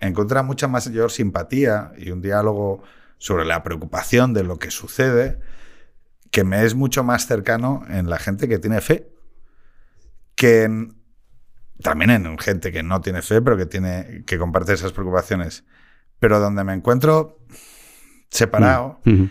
[0.01, 2.83] encuentra mucha mayor simpatía y un diálogo
[3.19, 5.39] sobre la preocupación de lo que sucede,
[6.31, 9.09] que me es mucho más cercano en la gente que tiene fe,
[10.35, 10.97] que en
[11.83, 15.65] también en gente que no tiene fe, pero que, tiene, que comparte esas preocupaciones.
[16.19, 17.39] Pero donde me encuentro
[18.31, 19.25] separado Mm,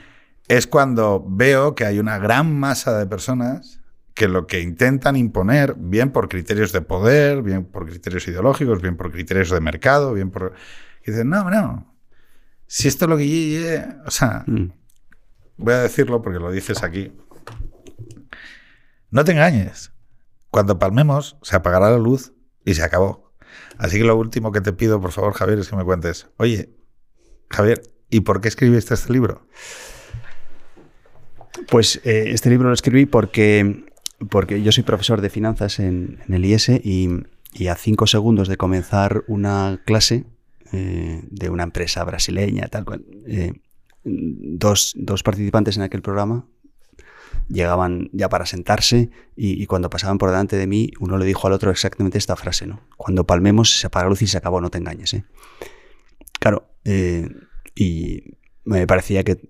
[0.48, 3.82] es cuando veo que hay una gran masa de personas
[4.14, 8.96] que lo que intentan imponer, bien por criterios de poder, bien por criterios ideológicos, bien
[8.96, 10.54] por criterios de mercado, bien por...
[11.06, 11.95] Y dicen, no, no,
[12.68, 13.28] si esto es lo que...
[13.28, 14.04] yo- yo-".
[14.06, 14.72] O sea, Mm.
[15.58, 17.12] voy a decirlo porque lo dices aquí.
[19.12, 19.92] No te engañes.
[20.50, 22.34] Cuando palmemos, se apagará la luz
[22.66, 23.34] y se acabó.
[23.78, 26.70] Así que lo último que te pido, por favor, Javier, es que me cuentes, oye,
[27.50, 29.48] Javier, ¿y por qué escribiste este libro?
[31.70, 33.86] Pues eh, este libro lo escribí porque,
[34.30, 37.10] porque yo soy profesor de finanzas en, en el IS y,
[37.54, 40.26] y a cinco segundos de comenzar una clase
[40.72, 43.54] eh, de una empresa brasileña, tal cual, eh,
[44.04, 46.46] dos, dos participantes en aquel programa
[47.48, 51.54] llegaban ya para sentarse y, cuando pasaban por delante de mí, uno le dijo al
[51.54, 52.82] otro exactamente esta frase, ¿no?
[52.98, 55.26] Cuando palmemos se apaga la luz y se acabó, no te engañes, ¿eh?
[56.40, 57.30] Claro, eh,
[57.76, 58.24] y
[58.64, 59.50] me parecía que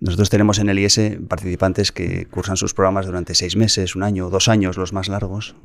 [0.00, 4.30] nosotros tenemos en el IS participantes que cursan sus programas durante seis meses, un año,
[4.30, 5.56] dos años, los más largos,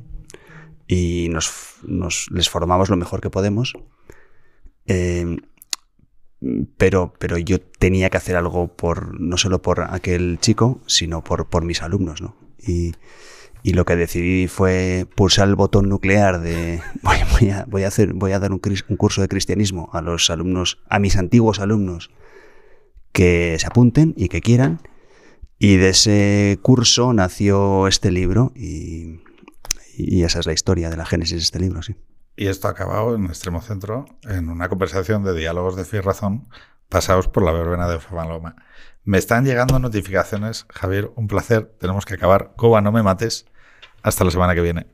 [0.86, 3.74] y nos, nos- les formamos lo mejor que podemos.
[4.86, 5.36] Eh,
[6.76, 11.48] pero, pero yo tenía que hacer algo por no solo por aquel chico, sino por,
[11.48, 12.36] por mis alumnos, ¿no?
[12.58, 12.94] Y,
[13.62, 18.12] y lo que decidí fue pulsar el botón nuclear de voy, a, voy a hacer,
[18.14, 22.10] voy a dar un curso de cristianismo a los alumnos, a mis antiguos alumnos
[23.12, 24.80] que se apunten y que quieran.
[25.58, 29.20] Y de ese curso nació este libro y,
[29.96, 31.94] y esa es la historia de la génesis de este libro, sí.
[32.36, 36.48] Y esto ha acabado en Extremo Centro, en una conversación de diálogos de fe razón
[36.88, 38.56] pasados por la verbena de Famaloma.
[39.04, 40.66] Me están llegando notificaciones.
[40.68, 41.74] Javier, un placer.
[41.80, 42.52] Tenemos que acabar.
[42.56, 43.46] Coba, no me mates.
[44.02, 44.86] Hasta la semana que viene.